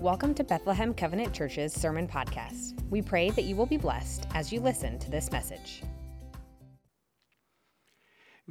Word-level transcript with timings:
Welcome 0.00 0.34
to 0.34 0.44
Bethlehem 0.44 0.92
Covenant 0.92 1.32
Church's 1.32 1.72
Sermon 1.72 2.06
Podcast. 2.06 2.78
We 2.90 3.00
pray 3.00 3.30
that 3.30 3.44
you 3.44 3.56
will 3.56 3.64
be 3.64 3.78
blessed 3.78 4.26
as 4.34 4.52
you 4.52 4.60
listen 4.60 4.98
to 4.98 5.10
this 5.10 5.32
message. 5.32 5.82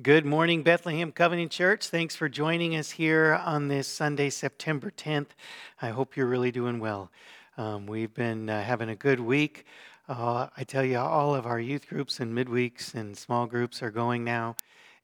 Good 0.02 0.26
morning, 0.26 0.64
Bethlehem 0.64 1.12
Covenant 1.12 1.52
Church. 1.52 1.88
Thanks 1.88 2.16
for 2.16 2.28
joining 2.28 2.76
us 2.76 2.90
here 2.90 3.40
on 3.46 3.68
this 3.68 3.88
Sunday, 3.88 4.32
September 4.32 4.90
10th. 4.90 5.28
I 5.84 5.90
hope 5.90 6.18
you're 6.18 6.26
really 6.26 6.52
doing 6.52 6.80
well. 6.80 7.12
Um, 7.58 7.86
we've 7.86 8.14
been 8.14 8.50
uh, 8.50 8.64
having 8.64 8.90
a 8.90 8.96
good 8.96 9.20
week. 9.20 9.68
Uh, 10.10 10.48
I 10.58 10.64
tell 10.64 10.84
you, 10.84 10.98
all 10.98 11.36
of 11.36 11.46
our 11.46 11.60
youth 11.60 11.88
groups 11.88 12.20
and 12.20 12.36
midweeks 12.36 12.96
and 12.96 13.16
small 13.16 13.46
groups 13.46 13.84
are 13.84 13.92
going 13.92 14.24
now, 14.24 14.56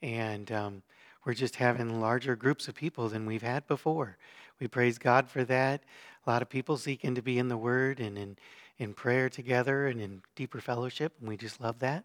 and 0.01 0.51
um, 0.51 0.81
we're 1.23 1.35
just 1.35 1.57
having 1.57 2.01
larger 2.01 2.35
groups 2.35 2.67
of 2.67 2.73
people 2.73 3.09
than 3.09 3.27
we've 3.27 3.43
had 3.43 3.67
before. 3.67 4.17
We 4.59 4.67
praise 4.67 4.99
God 4.99 5.27
for 5.27 5.43
that 5.45 5.81
a 6.25 6.29
lot 6.29 6.41
of 6.41 6.49
people 6.49 6.77
seeking 6.77 7.15
to 7.15 7.21
be 7.21 7.39
in 7.39 7.47
the 7.47 7.57
Word 7.57 7.99
and 7.99 8.17
in, 8.17 8.37
in 8.77 8.93
prayer 8.93 9.29
together 9.29 9.87
and 9.87 9.99
in 9.99 10.21
deeper 10.35 10.61
fellowship, 10.61 11.13
and 11.19 11.27
we 11.27 11.37
just 11.37 11.59
love 11.61 11.79
that. 11.79 12.03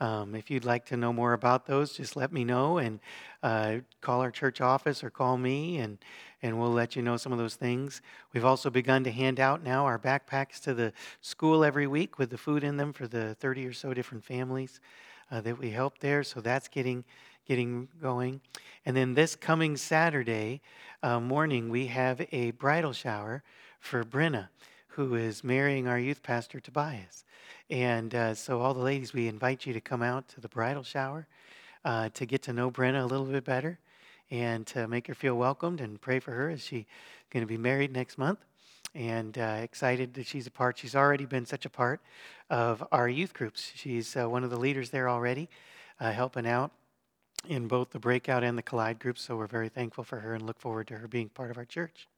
Um, 0.00 0.34
if 0.34 0.50
you'd 0.50 0.64
like 0.64 0.86
to 0.86 0.96
know 0.96 1.12
more 1.12 1.34
about 1.34 1.66
those, 1.66 1.92
just 1.92 2.16
let 2.16 2.32
me 2.32 2.42
know 2.42 2.78
and 2.78 3.00
uh, 3.42 3.76
call 4.00 4.22
our 4.22 4.30
church 4.30 4.62
office 4.62 5.04
or 5.04 5.10
call 5.10 5.36
me, 5.36 5.76
and, 5.76 5.98
and 6.42 6.58
we'll 6.58 6.72
let 6.72 6.96
you 6.96 7.02
know 7.02 7.18
some 7.18 7.32
of 7.32 7.38
those 7.38 7.56
things. 7.56 8.00
We've 8.32 8.44
also 8.44 8.70
begun 8.70 9.04
to 9.04 9.10
hand 9.10 9.38
out 9.38 9.62
now 9.62 9.84
our 9.84 9.98
backpacks 9.98 10.58
to 10.62 10.72
the 10.72 10.94
school 11.20 11.64
every 11.64 11.86
week 11.86 12.18
with 12.18 12.30
the 12.30 12.38
food 12.38 12.64
in 12.64 12.78
them 12.78 12.94
for 12.94 13.06
the 13.06 13.34
30 13.34 13.66
or 13.66 13.72
so 13.74 13.92
different 13.92 14.24
families 14.24 14.80
uh, 15.30 15.42
that 15.42 15.58
we 15.58 15.70
help 15.70 15.98
there. 15.98 16.22
So 16.22 16.40
that's 16.40 16.68
getting 16.68 17.04
getting 17.50 17.88
going. 18.00 18.40
And 18.86 18.96
then 18.96 19.14
this 19.14 19.34
coming 19.34 19.76
Saturday 19.76 20.60
uh, 21.02 21.18
morning, 21.18 21.68
we 21.68 21.88
have 21.88 22.24
a 22.30 22.52
bridal 22.52 22.92
shower 22.92 23.42
for 23.80 24.04
Brenna, 24.04 24.50
who 24.86 25.16
is 25.16 25.42
marrying 25.42 25.88
our 25.88 25.98
youth 25.98 26.22
pastor, 26.22 26.60
Tobias. 26.60 27.24
And 27.68 28.14
uh, 28.14 28.36
so, 28.36 28.60
all 28.60 28.72
the 28.72 28.84
ladies, 28.84 29.12
we 29.12 29.26
invite 29.26 29.66
you 29.66 29.72
to 29.72 29.80
come 29.80 30.00
out 30.00 30.28
to 30.28 30.40
the 30.40 30.46
bridal 30.48 30.84
shower 30.84 31.26
uh, 31.84 32.10
to 32.10 32.24
get 32.24 32.40
to 32.42 32.52
know 32.52 32.70
Brenna 32.70 33.02
a 33.02 33.06
little 33.06 33.26
bit 33.26 33.42
better 33.42 33.80
and 34.30 34.64
to 34.68 34.86
make 34.86 35.08
her 35.08 35.14
feel 35.16 35.34
welcomed 35.34 35.80
and 35.80 36.00
pray 36.00 36.20
for 36.20 36.30
her 36.30 36.50
as 36.50 36.64
she's 36.64 36.84
going 37.30 37.42
to 37.42 37.48
be 37.48 37.58
married 37.58 37.92
next 37.92 38.16
month. 38.16 38.38
And 38.94 39.36
uh, 39.36 39.58
excited 39.60 40.14
that 40.14 40.28
she's 40.28 40.46
a 40.46 40.52
part. 40.52 40.78
She's 40.78 40.94
already 40.94 41.26
been 41.26 41.46
such 41.46 41.66
a 41.66 41.70
part 41.70 42.00
of 42.48 42.86
our 42.92 43.08
youth 43.08 43.34
groups. 43.34 43.72
She's 43.74 44.16
uh, 44.16 44.30
one 44.30 44.44
of 44.44 44.50
the 44.50 44.56
leaders 44.56 44.90
there 44.90 45.08
already, 45.08 45.48
uh, 45.98 46.12
helping 46.12 46.46
out 46.46 46.70
in 47.48 47.68
both 47.68 47.90
the 47.90 47.98
breakout 47.98 48.44
and 48.44 48.56
the 48.56 48.62
collide 48.62 48.98
groups. 48.98 49.22
So 49.22 49.36
we're 49.36 49.46
very 49.46 49.68
thankful 49.68 50.04
for 50.04 50.20
her 50.20 50.34
and 50.34 50.46
look 50.46 50.60
forward 50.60 50.88
to 50.88 50.98
her 50.98 51.08
being 51.08 51.28
part 51.28 51.50
of 51.50 51.58
our 51.58 51.64
church. 51.64 52.08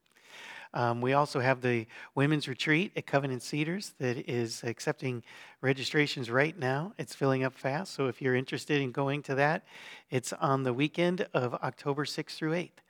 Um, 0.75 1.03
we 1.03 1.13
also 1.13 1.41
have 1.41 1.61
the 1.61 1.87
women's 2.15 2.49
retreat 2.49 2.93
at 2.97 3.07
Covenant 3.07 3.43
Cedars 3.43 3.93
that 3.99 4.29
is 4.29 4.65
accepting 4.65 5.23
registrations 5.61 6.31
right 6.31 6.59
now. 6.59 6.95
It's 6.97 7.15
filling 7.15 7.45
up 7.45 7.55
fast. 7.55 7.93
So 7.95 8.07
if 8.07 8.23
you're 8.23 8.35
interested 8.35 8.81
in 8.81 8.91
going 8.91 9.23
to 9.25 9.35
that, 9.35 9.65
it's 10.11 10.33
on 10.33 10.63
the 10.63 10.73
weekend 10.73 11.27
of 11.35 11.55
October 11.55 12.07
6th 12.07 12.31
through 12.31 12.53
8th. 12.53 12.82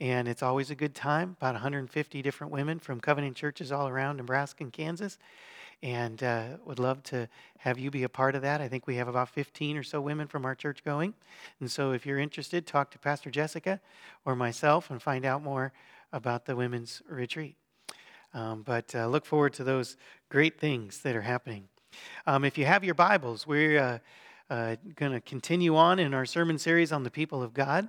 And 0.00 0.26
it's 0.26 0.42
always 0.42 0.70
a 0.70 0.74
good 0.74 0.94
time. 0.94 1.36
About 1.40 1.54
150 1.54 2.22
different 2.22 2.52
women 2.52 2.78
from 2.78 3.00
Covenant 3.00 3.36
churches 3.36 3.70
all 3.70 3.88
around 3.88 4.16
Nebraska 4.16 4.64
and 4.64 4.72
Kansas 4.72 5.18
and 5.84 6.22
uh, 6.22 6.46
would 6.64 6.78
love 6.78 7.02
to 7.02 7.28
have 7.58 7.78
you 7.78 7.90
be 7.90 8.04
a 8.04 8.08
part 8.08 8.34
of 8.34 8.40
that. 8.40 8.62
I 8.62 8.68
think 8.68 8.86
we 8.86 8.96
have 8.96 9.06
about 9.06 9.28
15 9.28 9.76
or 9.76 9.82
so 9.82 10.00
women 10.00 10.26
from 10.26 10.46
our 10.46 10.54
church 10.54 10.82
going. 10.82 11.12
And 11.60 11.70
so 11.70 11.92
if 11.92 12.06
you're 12.06 12.18
interested, 12.18 12.66
talk 12.66 12.90
to 12.92 12.98
Pastor 12.98 13.30
Jessica 13.30 13.80
or 14.24 14.34
myself 14.34 14.90
and 14.90 15.02
find 15.02 15.26
out 15.26 15.42
more 15.42 15.74
about 16.10 16.46
the 16.46 16.56
women's 16.56 17.02
retreat. 17.06 17.56
Um, 18.32 18.62
but 18.62 18.94
uh, 18.94 19.08
look 19.08 19.26
forward 19.26 19.52
to 19.54 19.64
those 19.64 19.98
great 20.30 20.58
things 20.58 21.00
that 21.00 21.14
are 21.14 21.22
happening. 21.22 21.68
Um, 22.26 22.44
if 22.44 22.56
you 22.56 22.64
have 22.64 22.82
your 22.82 22.94
Bibles, 22.94 23.46
we're 23.46 23.78
uh, 23.78 23.98
uh 24.50 24.76
going 24.96 25.12
to 25.12 25.20
continue 25.20 25.76
on 25.76 25.98
in 25.98 26.14
our 26.14 26.26
sermon 26.26 26.58
series 26.58 26.92
on 26.92 27.02
the 27.02 27.10
people 27.10 27.42
of 27.42 27.54
God. 27.54 27.88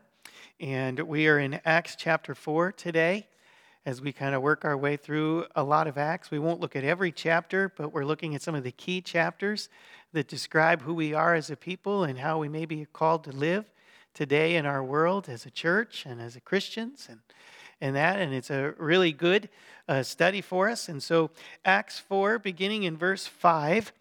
And 0.61 1.01
we 1.01 1.27
are 1.27 1.38
in 1.38 1.59
Acts 1.66 1.97
chapter 1.97 2.33
4 2.33 2.71
today 2.71 3.27
as 3.85 3.99
we 3.99 4.13
kind 4.13 4.33
of 4.33 4.41
work 4.41 4.63
our 4.63 4.77
way 4.77 4.95
through 4.95 5.45
a 5.53 5.61
lot 5.61 5.85
of 5.85 5.97
Acts. 5.97 6.31
We 6.31 6.39
won't 6.39 6.61
look 6.61 6.77
at 6.77 6.85
every 6.85 7.11
chapter, 7.11 7.73
but 7.75 7.91
we're 7.91 8.05
looking 8.05 8.35
at 8.35 8.41
some 8.41 8.55
of 8.55 8.63
the 8.63 8.71
key 8.71 9.01
chapters 9.01 9.67
that 10.13 10.29
describe 10.29 10.81
who 10.81 10.93
we 10.93 11.13
are 11.13 11.35
as 11.35 11.49
a 11.49 11.57
people 11.57 12.05
and 12.05 12.17
how 12.17 12.39
we 12.39 12.47
may 12.47 12.66
be 12.66 12.88
called 12.93 13.25
to 13.25 13.33
live 13.33 13.66
today 14.13 14.55
in 14.55 14.66
our 14.66 14.81
world 14.81 15.27
as 15.27 15.45
a 15.45 15.51
church 15.51 16.05
and 16.05 16.21
as 16.21 16.38
a 16.38 16.41
Christians 16.41 17.07
and, 17.09 17.19
and 17.81 17.93
that. 17.97 18.17
And 18.19 18.33
it's 18.33 18.49
a 18.49 18.75
really 18.77 19.11
good 19.11 19.49
uh, 19.89 20.03
study 20.03 20.39
for 20.39 20.69
us. 20.69 20.87
And 20.87 21.03
so, 21.03 21.31
Acts 21.66 21.99
4, 21.99 22.39
beginning 22.39 22.83
in 22.83 22.95
verse 22.95 23.27
5, 23.27 23.91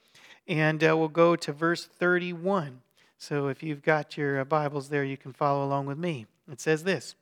and 0.46 0.84
uh, 0.84 0.96
we'll 0.96 1.08
go 1.08 1.34
to 1.34 1.52
verse 1.52 1.84
31. 1.84 2.80
So, 3.18 3.48
if 3.48 3.60
you've 3.64 3.82
got 3.82 4.16
your 4.16 4.38
uh, 4.38 4.44
Bibles 4.44 4.88
there, 4.88 5.02
you 5.02 5.16
can 5.16 5.32
follow 5.32 5.66
along 5.66 5.86
with 5.86 5.98
me. 5.98 6.26
It 6.50 6.60
says 6.60 6.84
this. 6.84 7.14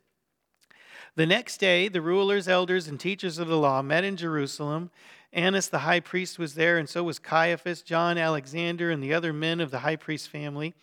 The 1.15 1.27
next 1.27 1.59
day, 1.59 1.88
the 1.88 2.00
rulers, 2.00 2.49
elders, 2.49 2.88
and 2.88 2.99
teachers 2.99 3.38
of 3.38 3.49
the 3.49 3.59
law 3.59 3.83
met 3.83 4.05
in 4.05 4.16
Jerusalem. 4.16 4.91
Annas 5.33 5.69
the 5.69 5.81
high 5.81 6.00
priest 6.00 6.38
was 6.38 6.55
there, 6.55 6.78
and 6.78 6.88
so 6.88 7.03
was 7.03 7.19
Caiaphas, 7.19 7.82
John, 7.82 8.19
Alexander, 8.19 8.91
and 8.91 9.03
the 9.03 9.15
other 9.15 9.32
men 9.32 9.61
of 9.61 9.71
the 9.71 9.81
high 9.81 9.97
priest 9.97 10.31
family. 10.31 10.75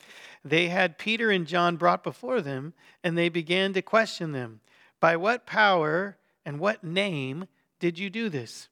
They 0.44 0.70
had 0.70 0.98
Peter 0.98 1.32
and 1.32 1.46
John 1.48 1.78
brought 1.78 2.04
before 2.04 2.42
them, 2.42 2.74
and 3.04 3.18
they 3.18 3.30
began 3.30 3.74
to 3.74 3.82
question 3.82 4.32
them 4.32 4.62
By 5.00 5.18
what 5.18 5.46
power 5.46 6.18
and 6.46 6.60
what 6.60 6.84
name 6.84 7.48
did 7.80 8.00
you 8.00 8.10
do 8.10 8.30
this? 8.30 8.70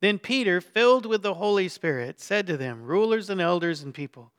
Then 0.00 0.18
Peter, 0.18 0.60
filled 0.60 1.06
with 1.06 1.22
the 1.22 1.34
Holy 1.34 1.68
Spirit, 1.68 2.20
said 2.20 2.46
to 2.46 2.56
them, 2.56 2.82
Rulers 2.82 3.30
and 3.30 3.40
elders 3.40 3.82
and 3.82 3.94
people, 3.94 4.32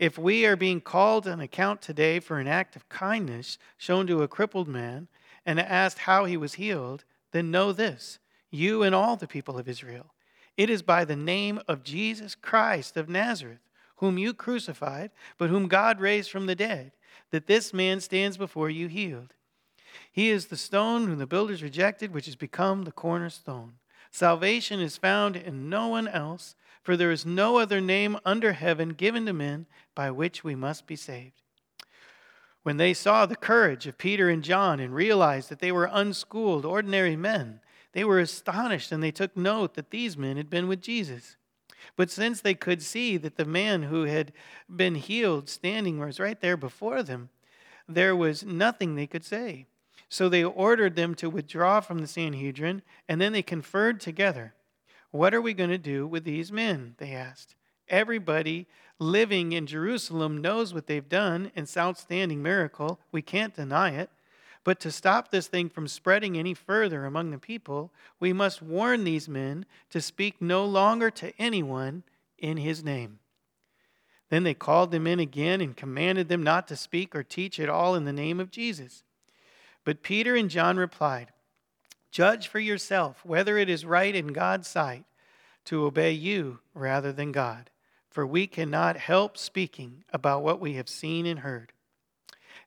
if 0.00 0.16
we 0.16 0.46
are 0.46 0.56
being 0.56 0.80
called 0.80 1.28
on 1.28 1.40
account 1.40 1.82
today 1.82 2.18
for 2.20 2.38
an 2.38 2.48
act 2.48 2.74
of 2.74 2.88
kindness 2.88 3.58
shown 3.76 4.06
to 4.06 4.22
a 4.22 4.28
crippled 4.28 4.66
man, 4.66 5.08
and 5.44 5.60
asked 5.60 6.00
how 6.00 6.24
he 6.24 6.38
was 6.38 6.54
healed, 6.54 7.04
then 7.32 7.50
know 7.50 7.70
this, 7.70 8.18
you 8.50 8.82
and 8.82 8.94
all 8.94 9.16
the 9.16 9.26
people 9.26 9.58
of 9.58 9.68
Israel. 9.68 10.14
It 10.56 10.70
is 10.70 10.82
by 10.82 11.04
the 11.04 11.16
name 11.16 11.60
of 11.68 11.84
Jesus 11.84 12.34
Christ 12.34 12.96
of 12.96 13.10
Nazareth, 13.10 13.60
whom 13.96 14.16
you 14.16 14.32
crucified, 14.32 15.10
but 15.36 15.50
whom 15.50 15.68
God 15.68 16.00
raised 16.00 16.30
from 16.30 16.46
the 16.46 16.54
dead, 16.54 16.92
that 17.30 17.46
this 17.46 17.74
man 17.74 18.00
stands 18.00 18.38
before 18.38 18.70
you 18.70 18.88
healed. 18.88 19.34
He 20.10 20.30
is 20.30 20.46
the 20.46 20.56
stone 20.56 21.06
whom 21.06 21.18
the 21.18 21.26
builders 21.26 21.62
rejected, 21.62 22.14
which 22.14 22.26
has 22.26 22.36
become 22.36 22.84
the 22.84 22.92
cornerstone. 22.92 23.74
Salvation 24.10 24.80
is 24.80 24.96
found 24.96 25.36
in 25.36 25.68
no 25.68 25.88
one 25.88 26.08
else, 26.08 26.56
for 26.82 26.96
there 26.96 27.10
is 27.10 27.26
no 27.26 27.58
other 27.58 27.80
name 27.80 28.18
under 28.24 28.52
heaven 28.52 28.90
given 28.90 29.26
to 29.26 29.32
men 29.32 29.66
by 29.94 30.10
which 30.10 30.42
we 30.42 30.54
must 30.54 30.86
be 30.86 30.96
saved. 30.96 31.42
When 32.62 32.76
they 32.76 32.94
saw 32.94 33.24
the 33.26 33.36
courage 33.36 33.86
of 33.86 33.98
Peter 33.98 34.28
and 34.28 34.42
John 34.42 34.80
and 34.80 34.94
realized 34.94 35.48
that 35.48 35.60
they 35.60 35.72
were 35.72 35.88
unschooled, 35.90 36.64
ordinary 36.64 37.16
men, 37.16 37.60
they 37.92 38.04
were 38.04 38.18
astonished 38.18 38.92
and 38.92 39.02
they 39.02 39.10
took 39.10 39.36
note 39.36 39.74
that 39.74 39.90
these 39.90 40.16
men 40.16 40.36
had 40.36 40.50
been 40.50 40.68
with 40.68 40.82
Jesus. 40.82 41.36
But 41.96 42.10
since 42.10 42.40
they 42.40 42.54
could 42.54 42.82
see 42.82 43.16
that 43.16 43.36
the 43.36 43.44
man 43.44 43.84
who 43.84 44.04
had 44.04 44.32
been 44.74 44.94
healed 44.94 45.48
standing 45.48 45.98
was 45.98 46.20
right 46.20 46.40
there 46.40 46.56
before 46.56 47.02
them, 47.02 47.30
there 47.88 48.14
was 48.14 48.44
nothing 48.44 48.94
they 48.94 49.06
could 49.06 49.24
say. 49.24 49.66
So 50.08 50.28
they 50.28 50.44
ordered 50.44 50.96
them 50.96 51.14
to 51.16 51.30
withdraw 51.30 51.80
from 51.80 51.98
the 51.98 52.06
Sanhedrin, 52.06 52.82
and 53.08 53.20
then 53.20 53.32
they 53.32 53.42
conferred 53.42 54.00
together. 54.00 54.54
What 55.10 55.34
are 55.34 55.40
we 55.40 55.54
going 55.54 55.70
to 55.70 55.78
do 55.78 56.06
with 56.06 56.24
these 56.24 56.52
men? 56.52 56.94
They 56.98 57.12
asked. 57.12 57.56
Everybody 57.88 58.66
living 58.98 59.52
in 59.52 59.66
Jerusalem 59.66 60.38
knows 60.40 60.72
what 60.72 60.86
they've 60.86 61.08
done. 61.08 61.50
It's 61.56 61.76
an 61.76 61.82
outstanding 61.82 62.42
miracle. 62.42 63.00
We 63.10 63.22
can't 63.22 63.54
deny 63.54 63.90
it. 63.90 64.10
But 64.62 64.78
to 64.80 64.92
stop 64.92 65.30
this 65.30 65.46
thing 65.46 65.70
from 65.70 65.88
spreading 65.88 66.36
any 66.36 66.54
further 66.54 67.06
among 67.06 67.30
the 67.30 67.38
people, 67.38 67.92
we 68.20 68.32
must 68.32 68.62
warn 68.62 69.04
these 69.04 69.28
men 69.28 69.64
to 69.88 70.00
speak 70.00 70.40
no 70.40 70.64
longer 70.64 71.10
to 71.12 71.32
anyone 71.38 72.04
in 72.38 72.58
his 72.58 72.84
name. 72.84 73.18
Then 74.28 74.44
they 74.44 74.54
called 74.54 74.92
them 74.92 75.06
in 75.06 75.18
again 75.18 75.60
and 75.60 75.76
commanded 75.76 76.28
them 76.28 76.42
not 76.42 76.68
to 76.68 76.76
speak 76.76 77.16
or 77.16 77.22
teach 77.22 77.58
at 77.58 77.68
all 77.68 77.94
in 77.94 78.04
the 78.04 78.12
name 78.12 78.38
of 78.38 78.50
Jesus. 78.50 79.02
But 79.84 80.02
Peter 80.02 80.36
and 80.36 80.50
John 80.50 80.76
replied, 80.76 81.32
Judge 82.10 82.48
for 82.48 82.60
yourself 82.60 83.24
whether 83.24 83.56
it 83.56 83.68
is 83.68 83.84
right 83.84 84.14
in 84.14 84.28
God's 84.28 84.68
sight 84.68 85.04
to 85.66 85.84
obey 85.84 86.12
you 86.12 86.60
rather 86.74 87.12
than 87.12 87.32
God 87.32 87.70
for 88.10 88.26
we 88.26 88.46
cannot 88.46 88.96
help 88.96 89.38
speaking 89.38 90.04
about 90.12 90.42
what 90.42 90.60
we 90.60 90.74
have 90.74 90.88
seen 90.88 91.26
and 91.26 91.40
heard. 91.40 91.72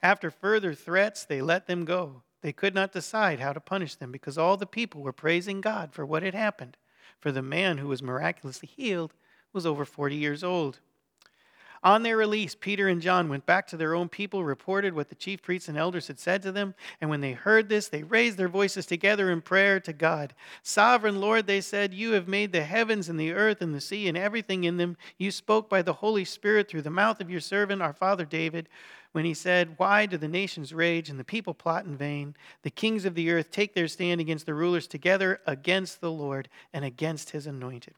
After 0.01 0.31
further 0.31 0.73
threats, 0.73 1.25
they 1.25 1.41
let 1.41 1.67
them 1.67 1.85
go. 1.85 2.23
They 2.41 2.53
could 2.53 2.73
not 2.73 2.91
decide 2.91 3.39
how 3.39 3.53
to 3.53 3.59
punish 3.59 3.95
them 3.95 4.11
because 4.11 4.37
all 4.37 4.57
the 4.57 4.65
people 4.65 5.01
were 5.01 5.13
praising 5.13 5.61
God 5.61 5.93
for 5.93 6.05
what 6.05 6.23
had 6.23 6.33
happened. 6.33 6.77
For 7.19 7.31
the 7.31 7.41
man 7.41 7.77
who 7.77 7.87
was 7.87 8.01
miraculously 8.01 8.69
healed 8.73 9.13
was 9.51 9.65
over 9.65 9.85
40 9.85 10.15
years 10.15 10.43
old. 10.43 10.79
On 11.83 12.01
their 12.01 12.15
release, 12.15 12.55
Peter 12.55 12.87
and 12.87 13.01
John 13.01 13.27
went 13.27 13.45
back 13.45 13.67
to 13.67 13.77
their 13.77 13.93
own 13.93 14.07
people, 14.07 14.45
reported 14.45 14.93
what 14.93 15.09
the 15.09 15.15
chief 15.15 15.41
priests 15.41 15.67
and 15.67 15.77
elders 15.77 16.07
had 16.07 16.17
said 16.17 16.41
to 16.43 16.51
them. 16.51 16.75
And 17.01 17.09
when 17.09 17.19
they 17.19 17.33
heard 17.33 17.67
this, 17.67 17.89
they 17.89 18.03
raised 18.03 18.37
their 18.37 18.47
voices 18.47 18.85
together 18.85 19.29
in 19.29 19.41
prayer 19.41 19.81
to 19.81 19.91
God. 19.91 20.33
Sovereign 20.61 21.19
Lord, 21.19 21.45
they 21.45 21.59
said, 21.59 21.93
You 21.93 22.13
have 22.13 22.27
made 22.27 22.53
the 22.53 22.63
heavens 22.63 23.09
and 23.09 23.19
the 23.19 23.33
earth 23.33 23.61
and 23.61 23.75
the 23.75 23.81
sea 23.81 24.07
and 24.07 24.17
everything 24.17 24.63
in 24.63 24.77
them. 24.77 24.95
You 25.17 25.29
spoke 25.29 25.69
by 25.69 25.81
the 25.81 25.93
Holy 25.93 26.23
Spirit 26.23 26.69
through 26.69 26.83
the 26.83 26.89
mouth 26.89 27.19
of 27.19 27.29
your 27.29 27.41
servant, 27.41 27.81
our 27.81 27.93
father 27.93 28.23
David, 28.23 28.69
when 29.11 29.25
he 29.25 29.33
said, 29.33 29.75
Why 29.77 30.05
do 30.05 30.15
the 30.15 30.29
nations 30.29 30.73
rage 30.73 31.09
and 31.09 31.19
the 31.19 31.25
people 31.25 31.53
plot 31.53 31.83
in 31.83 31.97
vain? 31.97 32.35
The 32.61 32.69
kings 32.69 33.03
of 33.03 33.13
the 33.13 33.29
earth 33.29 33.51
take 33.51 33.73
their 33.73 33.89
stand 33.89 34.21
against 34.21 34.45
the 34.45 34.53
rulers 34.53 34.87
together 34.87 35.41
against 35.45 35.99
the 35.99 36.11
Lord 36.11 36.47
and 36.71 36.85
against 36.85 37.31
his 37.31 37.45
anointed. 37.45 37.93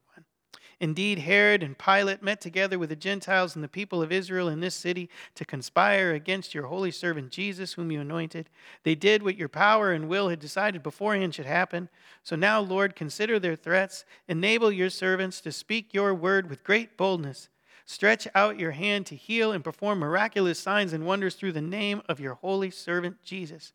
Indeed, 0.79 1.19
Herod 1.19 1.63
and 1.63 1.77
Pilate 1.77 2.21
met 2.21 2.41
together 2.41 2.77
with 2.77 2.89
the 2.89 2.95
Gentiles 2.95 3.55
and 3.55 3.63
the 3.63 3.69
people 3.69 4.01
of 4.01 4.11
Israel 4.11 4.49
in 4.49 4.59
this 4.59 4.75
city 4.75 5.09
to 5.35 5.45
conspire 5.45 6.13
against 6.13 6.53
your 6.53 6.67
holy 6.67 6.91
servant 6.91 7.31
Jesus, 7.31 7.73
whom 7.73 7.91
you 7.91 8.01
anointed. 8.01 8.49
They 8.83 8.95
did 8.95 9.23
what 9.23 9.37
your 9.37 9.47
power 9.47 9.93
and 9.93 10.09
will 10.09 10.29
had 10.29 10.39
decided 10.39 10.83
beforehand 10.83 11.33
should 11.33 11.45
happen. 11.45 11.89
So 12.23 12.35
now, 12.35 12.59
Lord, 12.59 12.95
consider 12.95 13.39
their 13.39 13.55
threats. 13.55 14.03
Enable 14.27 14.71
your 14.71 14.89
servants 14.89 15.39
to 15.41 15.51
speak 15.51 15.93
your 15.93 16.13
word 16.13 16.49
with 16.49 16.63
great 16.63 16.97
boldness. 16.97 17.49
Stretch 17.85 18.27
out 18.35 18.59
your 18.59 18.71
hand 18.71 19.05
to 19.05 19.15
heal 19.15 19.51
and 19.51 19.63
perform 19.63 19.99
miraculous 19.99 20.59
signs 20.59 20.91
and 20.91 21.05
wonders 21.05 21.35
through 21.35 21.53
the 21.53 21.61
name 21.61 22.01
of 22.09 22.19
your 22.19 22.33
holy 22.33 22.71
servant 22.71 23.21
Jesus. 23.23 23.73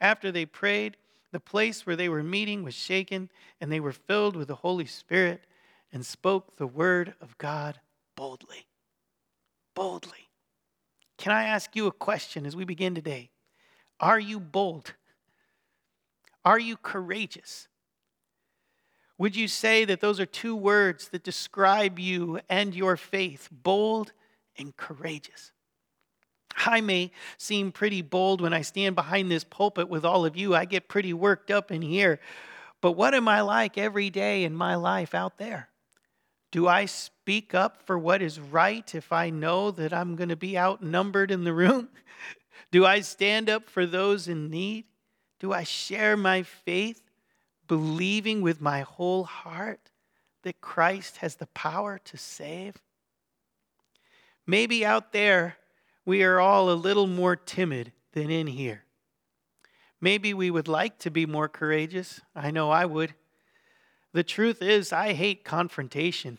After 0.00 0.32
they 0.32 0.46
prayed, 0.46 0.96
the 1.32 1.40
place 1.40 1.84
where 1.84 1.96
they 1.96 2.08
were 2.08 2.22
meeting 2.22 2.62
was 2.62 2.74
shaken, 2.74 3.30
and 3.60 3.72
they 3.72 3.80
were 3.80 3.92
filled 3.92 4.36
with 4.36 4.48
the 4.48 4.54
Holy 4.54 4.86
Spirit 4.86 5.42
and 5.92 6.04
spoke 6.04 6.56
the 6.56 6.66
word 6.66 7.14
of 7.20 7.36
God 7.38 7.80
boldly. 8.16 8.66
Boldly. 9.74 10.28
Can 11.18 11.32
I 11.32 11.44
ask 11.44 11.76
you 11.76 11.86
a 11.86 11.92
question 11.92 12.46
as 12.46 12.56
we 12.56 12.64
begin 12.64 12.94
today? 12.94 13.30
Are 14.00 14.18
you 14.18 14.40
bold? 14.40 14.94
Are 16.44 16.58
you 16.58 16.76
courageous? 16.76 17.68
Would 19.18 19.36
you 19.36 19.46
say 19.46 19.84
that 19.84 20.00
those 20.00 20.18
are 20.18 20.26
two 20.26 20.56
words 20.56 21.08
that 21.10 21.22
describe 21.22 21.98
you 21.98 22.40
and 22.48 22.74
your 22.74 22.96
faith 22.96 23.48
bold 23.52 24.12
and 24.56 24.76
courageous? 24.76 25.52
I 26.56 26.80
may 26.80 27.12
seem 27.38 27.72
pretty 27.72 28.02
bold 28.02 28.40
when 28.40 28.52
I 28.52 28.62
stand 28.62 28.96
behind 28.96 29.30
this 29.30 29.44
pulpit 29.44 29.88
with 29.88 30.04
all 30.04 30.26
of 30.26 30.36
you. 30.36 30.54
I 30.54 30.64
get 30.64 30.88
pretty 30.88 31.12
worked 31.12 31.50
up 31.50 31.70
in 31.70 31.82
here. 31.82 32.18
But 32.80 32.92
what 32.92 33.14
am 33.14 33.28
I 33.28 33.42
like 33.42 33.78
every 33.78 34.10
day 34.10 34.44
in 34.44 34.54
my 34.54 34.74
life 34.74 35.14
out 35.14 35.38
there? 35.38 35.68
Do 36.52 36.68
I 36.68 36.84
speak 36.84 37.54
up 37.54 37.82
for 37.86 37.98
what 37.98 38.20
is 38.20 38.38
right 38.38 38.94
if 38.94 39.10
I 39.10 39.30
know 39.30 39.70
that 39.70 39.92
I'm 39.92 40.16
going 40.16 40.28
to 40.28 40.36
be 40.36 40.56
outnumbered 40.56 41.30
in 41.30 41.44
the 41.44 41.54
room? 41.54 41.88
Do 42.70 42.84
I 42.84 43.00
stand 43.00 43.48
up 43.48 43.68
for 43.68 43.86
those 43.86 44.28
in 44.28 44.50
need? 44.50 44.84
Do 45.40 45.52
I 45.52 45.64
share 45.64 46.16
my 46.16 46.42
faith, 46.42 47.02
believing 47.66 48.42
with 48.42 48.60
my 48.60 48.82
whole 48.82 49.24
heart 49.24 49.90
that 50.42 50.60
Christ 50.60 51.16
has 51.16 51.36
the 51.36 51.46
power 51.48 51.98
to 52.04 52.18
save? 52.18 52.76
Maybe 54.46 54.84
out 54.84 55.12
there 55.12 55.56
we 56.04 56.22
are 56.22 56.38
all 56.38 56.70
a 56.70 56.74
little 56.74 57.06
more 57.06 57.34
timid 57.34 57.92
than 58.12 58.30
in 58.30 58.46
here. 58.46 58.84
Maybe 60.02 60.34
we 60.34 60.50
would 60.50 60.68
like 60.68 60.98
to 60.98 61.10
be 61.10 61.24
more 61.24 61.48
courageous. 61.48 62.20
I 62.34 62.50
know 62.50 62.70
I 62.70 62.84
would. 62.84 63.14
The 64.12 64.22
truth 64.22 64.60
is, 64.60 64.92
I 64.92 65.14
hate 65.14 65.44
confrontation, 65.44 66.38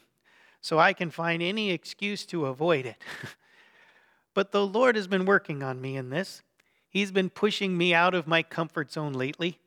so 0.61 0.77
I 0.77 0.93
can 0.93 1.09
find 1.09 1.41
any 1.41 1.71
excuse 1.71 2.25
to 2.27 2.45
avoid 2.45 2.85
it. 2.85 3.01
but 4.35 4.51
the 4.51 4.65
Lord 4.65 4.95
has 4.95 5.07
been 5.07 5.25
working 5.25 5.63
on 5.63 5.81
me 5.81 5.97
in 5.97 6.09
this. 6.09 6.43
He's 6.89 7.11
been 7.11 7.31
pushing 7.31 7.75
me 7.75 7.93
out 7.93 8.13
of 8.13 8.27
my 8.27 8.43
comfort 8.43 8.91
zone 8.91 9.13
lately, 9.13 9.59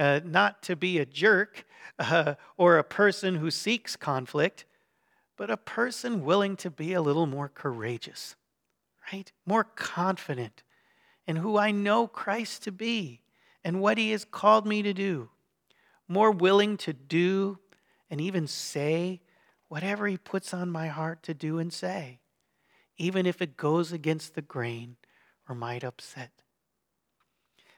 uh, 0.00 0.20
not 0.24 0.62
to 0.64 0.74
be 0.74 0.98
a 0.98 1.06
jerk 1.06 1.64
uh, 2.00 2.34
or 2.56 2.78
a 2.78 2.84
person 2.84 3.36
who 3.36 3.50
seeks 3.52 3.94
conflict, 3.94 4.64
but 5.36 5.50
a 5.50 5.56
person 5.56 6.24
willing 6.24 6.56
to 6.56 6.70
be 6.70 6.92
a 6.92 7.02
little 7.02 7.26
more 7.26 7.48
courageous, 7.48 8.34
right? 9.12 9.30
More 9.46 9.64
confident 9.64 10.64
in 11.26 11.36
who 11.36 11.56
I 11.56 11.70
know 11.70 12.08
Christ 12.08 12.64
to 12.64 12.72
be 12.72 13.20
and 13.62 13.80
what 13.80 13.96
He 13.96 14.10
has 14.10 14.24
called 14.24 14.66
me 14.66 14.82
to 14.82 14.92
do 14.92 15.30
more 16.08 16.30
willing 16.30 16.76
to 16.78 16.92
do 16.92 17.58
and 18.10 18.20
even 18.20 18.46
say 18.46 19.20
whatever 19.68 20.06
He 20.06 20.16
puts 20.16 20.54
on 20.54 20.70
my 20.70 20.88
heart 20.88 21.22
to 21.24 21.34
do 21.34 21.58
and 21.58 21.72
say, 21.72 22.20
even 22.96 23.26
if 23.26 23.42
it 23.42 23.56
goes 23.56 23.92
against 23.92 24.34
the 24.34 24.42
grain 24.42 24.96
or 25.48 25.54
might 25.54 25.84
upset. 25.84 26.30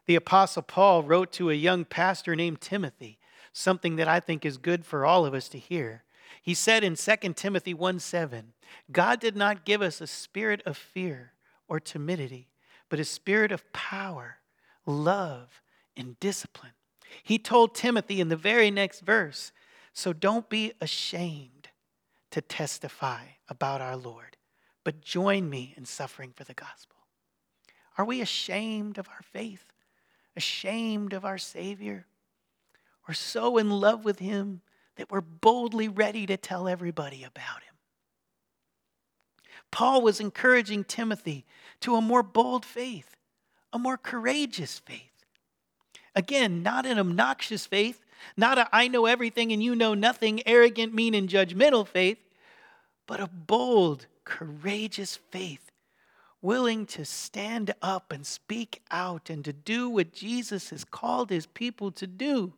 The 0.07 0.17
Apostle 0.17 0.63
Paul 0.63 1.03
wrote 1.03 1.33
to 1.33 1.51
a 1.51 1.55
young 1.55 1.85
pastor 1.85 2.37
named 2.37 2.61
Timothy 2.61 3.19
something 3.53 3.97
that 3.97 4.09
I 4.09 4.21
think 4.21 4.45
is 4.45 4.59
good 4.59 4.85
for 4.85 5.05
all 5.05 5.25
of 5.25 5.35
us 5.35 5.49
to 5.49 5.59
hear. 5.59 6.05
He 6.43 6.55
said 6.55 6.85
in 6.85 6.95
2 6.95 7.33
Timothy 7.35 7.75
1 7.75 7.99
7, 7.99 8.53
God 8.93 9.19
did 9.19 9.37
not 9.37 9.65
give 9.65 9.83
us 9.83 10.01
a 10.01 10.07
spirit 10.07 10.63
of 10.67 10.77
fear 10.77 11.33
or 11.67 11.81
timidity, 11.81 12.49
but 12.89 13.01
a 13.01 13.05
spirit 13.05 13.51
of 13.51 13.73
power, 13.73 14.39
love, 14.85 15.63
and 15.97 16.19
discipline. 16.21 16.73
He 17.23 17.39
told 17.39 17.75
Timothy 17.75 18.21
in 18.21 18.29
the 18.29 18.37
very 18.37 18.71
next 18.71 19.01
verse, 19.01 19.53
So 19.93 20.13
don't 20.13 20.49
be 20.49 20.73
ashamed 20.81 21.69
to 22.31 22.41
testify 22.41 23.25
about 23.49 23.81
our 23.81 23.97
Lord, 23.97 24.37
but 24.85 25.01
join 25.01 25.49
me 25.49 25.75
in 25.77 25.85
suffering 25.85 26.33
for 26.35 26.45
the 26.45 26.55
gospel. 26.55 26.97
Are 27.99 28.05
we 28.05 28.21
ashamed 28.21 28.99
of 28.99 29.09
our 29.09 29.23
faith? 29.23 29.65
Ashamed 30.37 31.13
of 31.13 31.25
our 31.25 31.39
Savior? 31.39 32.07
Or 33.09 33.15
so 33.15 33.57
in 33.57 33.71
love 33.71 34.05
with 34.05 34.19
Him 34.19 34.61
that 34.97 35.11
we're 35.11 35.21
boldly 35.21 35.89
ready 35.89 36.27
to 36.27 36.37
tell 36.37 36.69
everybody 36.69 37.25
about 37.25 37.63
Him? 37.63 37.75
Paul 39.71 40.03
was 40.03 40.21
encouraging 40.21 40.85
Timothy 40.85 41.45
to 41.81 41.97
a 41.97 42.01
more 42.01 42.23
bold 42.23 42.65
faith, 42.65 43.17
a 43.73 43.79
more 43.79 43.97
courageous 43.97 44.79
faith. 44.79 45.16
Again, 46.17 46.63
not 46.63 46.87
an 46.87 46.99
obnoxious 46.99 47.67
faith, 47.67 48.03
not 48.37 48.59
a 48.59 48.69
I 48.73 48.89
know 48.89 49.07
everything 49.07 49.53
and 49.53 49.63
you 49.63 49.77
know 49.77 49.95
nothing, 49.95 50.43
arrogant, 50.47 50.95
mean, 50.95 51.15
and 51.15 51.29
judgmental 51.29 51.87
faith, 51.87 52.19
but 53.07 53.21
a 53.21 53.29
bold, 53.29 54.07
courageous 54.25 55.17
faith, 55.31 55.71
willing 56.43 56.87
to 56.87 57.05
stand 57.05 57.75
up 57.83 58.11
and 58.11 58.27
speak 58.27 58.83
out 58.91 59.31
and 59.31 59.45
to 59.45 59.53
do 59.53 59.91
what 59.91 60.13
Jesus 60.13 60.71
has 60.71 60.85
called 60.85 61.31
his 61.31 61.47
people 61.47 61.93
to 61.93 62.07
do 62.07 62.55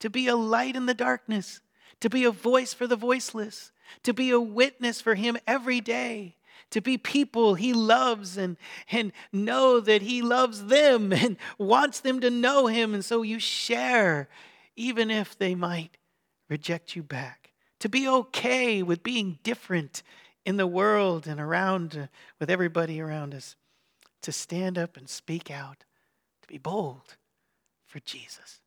to 0.00 0.10
be 0.10 0.28
a 0.28 0.36
light 0.36 0.76
in 0.76 0.86
the 0.86 0.92
darkness, 0.92 1.60
to 2.00 2.10
be 2.10 2.24
a 2.24 2.30
voice 2.30 2.74
for 2.74 2.86
the 2.86 2.96
voiceless, 2.96 3.72
to 4.02 4.12
be 4.12 4.30
a 4.30 4.40
witness 4.40 5.00
for 5.00 5.14
him 5.14 5.38
every 5.46 5.80
day, 5.80 6.36
to 6.74 6.80
be 6.80 6.98
people 6.98 7.54
he 7.54 7.72
loves 7.72 8.36
and, 8.36 8.56
and 8.90 9.12
know 9.32 9.78
that 9.78 10.02
he 10.02 10.20
loves 10.20 10.64
them 10.64 11.12
and 11.12 11.36
wants 11.56 12.00
them 12.00 12.20
to 12.20 12.28
know 12.28 12.66
him. 12.66 12.94
And 12.94 13.04
so 13.04 13.22
you 13.22 13.38
share, 13.38 14.28
even 14.74 15.08
if 15.08 15.38
they 15.38 15.54
might 15.54 15.96
reject 16.48 16.96
you 16.96 17.04
back. 17.04 17.52
To 17.78 17.88
be 17.88 18.08
okay 18.08 18.82
with 18.82 19.04
being 19.04 19.38
different 19.44 20.02
in 20.44 20.56
the 20.56 20.66
world 20.66 21.28
and 21.28 21.38
around 21.38 21.96
uh, 21.96 22.06
with 22.40 22.50
everybody 22.50 23.00
around 23.00 23.36
us. 23.36 23.54
To 24.22 24.32
stand 24.32 24.76
up 24.76 24.96
and 24.96 25.08
speak 25.08 25.52
out. 25.52 25.84
To 26.42 26.48
be 26.48 26.58
bold 26.58 27.16
for 27.86 28.00
Jesus. 28.00 28.62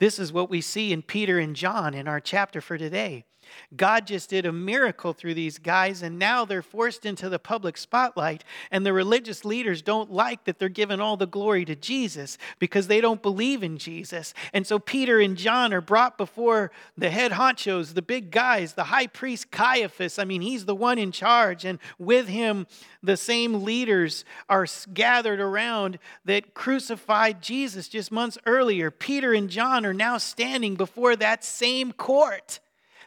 This 0.00 0.18
is 0.18 0.32
what 0.32 0.50
we 0.50 0.60
see 0.60 0.92
in 0.92 1.02
Peter 1.02 1.38
and 1.38 1.54
John 1.54 1.94
in 1.94 2.08
our 2.08 2.18
chapter 2.18 2.60
for 2.60 2.76
today. 2.76 3.24
God 3.74 4.06
just 4.06 4.30
did 4.30 4.46
a 4.46 4.52
miracle 4.52 5.12
through 5.12 5.34
these 5.34 5.58
guys, 5.58 6.02
and 6.02 6.18
now 6.18 6.44
they're 6.44 6.62
forced 6.62 7.06
into 7.06 7.28
the 7.28 7.38
public 7.38 7.76
spotlight. 7.76 8.44
And 8.70 8.84
the 8.84 8.92
religious 8.92 9.44
leaders 9.44 9.82
don't 9.82 10.12
like 10.12 10.44
that 10.44 10.58
they're 10.58 10.68
giving 10.68 11.00
all 11.00 11.16
the 11.16 11.26
glory 11.26 11.64
to 11.64 11.74
Jesus 11.74 12.38
because 12.58 12.86
they 12.86 13.00
don't 13.00 13.22
believe 13.22 13.62
in 13.62 13.78
Jesus. 13.78 14.34
And 14.52 14.66
so 14.66 14.78
Peter 14.78 15.20
and 15.20 15.36
John 15.36 15.72
are 15.72 15.80
brought 15.80 16.18
before 16.18 16.70
the 16.96 17.10
head 17.10 17.32
honchos, 17.32 17.94
the 17.94 18.02
big 18.02 18.30
guys, 18.30 18.74
the 18.74 18.84
high 18.84 19.06
priest 19.06 19.50
Caiaphas. 19.50 20.18
I 20.18 20.24
mean, 20.24 20.42
he's 20.42 20.64
the 20.64 20.74
one 20.74 20.98
in 20.98 21.12
charge. 21.12 21.64
And 21.64 21.78
with 21.98 22.28
him, 22.28 22.66
the 23.02 23.16
same 23.16 23.62
leaders 23.64 24.24
are 24.48 24.66
gathered 24.92 25.40
around 25.40 25.98
that 26.24 26.54
crucified 26.54 27.42
Jesus 27.42 27.88
just 27.88 28.10
months 28.10 28.38
earlier. 28.46 28.90
Peter 28.90 29.32
and 29.32 29.48
John 29.48 29.86
are 29.86 29.94
now 29.94 30.18
standing 30.18 30.74
before 30.74 31.16
that 31.16 31.44
same 31.44 31.92
court 31.92 32.60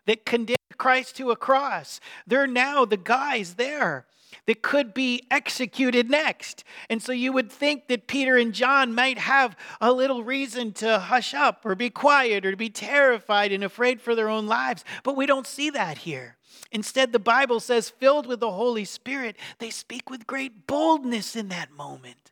that 0.06 0.26
condemned 0.26 0.58
Christ 0.78 1.18
to 1.18 1.32
a 1.32 1.36
cross. 1.36 2.00
They're 2.26 2.48
now 2.48 2.86
the 2.86 2.98
guys 2.98 3.56
there 3.56 4.06
that 4.46 4.62
could 4.62 4.94
be 4.94 5.24
executed 5.30 6.10
next. 6.10 6.64
And 6.90 7.02
so 7.02 7.12
you 7.12 7.32
would 7.34 7.52
think 7.52 7.88
that 7.88 8.08
Peter 8.08 8.38
and 8.38 8.54
John 8.54 8.94
might 8.94 9.18
have 9.18 9.56
a 9.82 9.92
little 9.92 10.24
reason 10.24 10.72
to 10.74 11.00
hush 11.00 11.34
up 11.34 11.66
or 11.66 11.76
be 11.76 11.90
quiet 11.90 12.46
or 12.46 12.52
to 12.52 12.58
be 12.58 12.70
terrified 12.70 13.52
and 13.52 13.64
afraid 13.64 14.02
for 14.02 14.16
their 14.16 14.30
own 14.30 14.48
lives. 14.48 14.84
But 15.04 15.16
we 15.16 15.26
don't 15.26 15.48
see 15.48 15.70
that 15.72 16.00
here. 16.00 16.38
Instead, 16.72 17.12
the 17.12 17.20
Bible 17.20 17.60
says, 17.60 17.90
filled 17.90 18.28
with 18.28 18.40
the 18.40 18.52
Holy 18.52 18.86
Spirit, 18.86 19.36
they 19.58 19.70
speak 19.70 20.10
with 20.10 20.28
great 20.28 20.68
boldness 20.68 21.36
in 21.36 21.50
that 21.50 21.72
moment. 21.72 22.32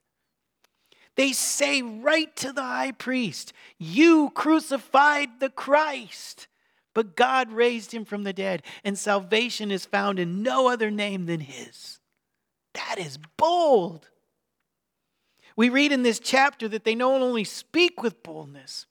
They 1.15 1.31
say 1.31 1.81
right 1.81 2.35
to 2.37 2.53
the 2.53 2.63
high 2.63 2.91
priest, 2.91 3.51
You 3.79 4.29
crucified 4.35 5.39
the 5.39 5.49
Christ, 5.49 6.47
but 6.97 7.15
God 7.15 7.51
raised 7.51 7.91
him 7.91 8.05
from 8.05 8.23
the 8.23 8.33
dead, 8.33 8.63
and 8.83 8.97
salvation 8.97 9.69
is 9.69 9.85
found 9.85 10.17
in 10.17 10.41
no 10.41 10.67
other 10.67 10.89
name 10.89 11.27
than 11.27 11.41
his. 11.41 11.99
That 12.73 12.97
is 12.97 13.19
bold. 13.37 14.09
We 15.55 15.69
read 15.69 15.91
in 15.91 16.01
this 16.01 16.17
chapter 16.17 16.67
that 16.69 16.85
they 16.85 16.95
not 16.95 17.21
only 17.21 17.43
speak 17.43 18.01
with 18.01 18.23
boldness, 18.23 18.87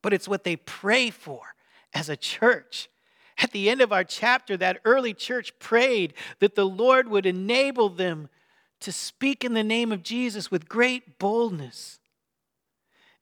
but 0.00 0.12
it's 0.12 0.28
what 0.28 0.44
they 0.44 0.54
pray 0.54 1.10
for 1.10 1.56
as 1.92 2.08
a 2.08 2.16
church. 2.16 2.88
At 3.36 3.50
the 3.50 3.68
end 3.68 3.80
of 3.80 3.92
our 3.92 4.04
chapter, 4.04 4.56
that 4.58 4.78
early 4.84 5.12
church 5.12 5.58
prayed 5.58 6.14
that 6.38 6.54
the 6.54 6.68
Lord 6.68 7.08
would 7.08 7.26
enable 7.26 7.88
them 7.88 8.28
to 8.78 8.92
speak 8.92 9.44
in 9.44 9.54
the 9.54 9.64
name 9.64 9.90
of 9.90 10.04
Jesus 10.04 10.52
with 10.52 10.68
great 10.68 11.18
boldness. 11.18 11.98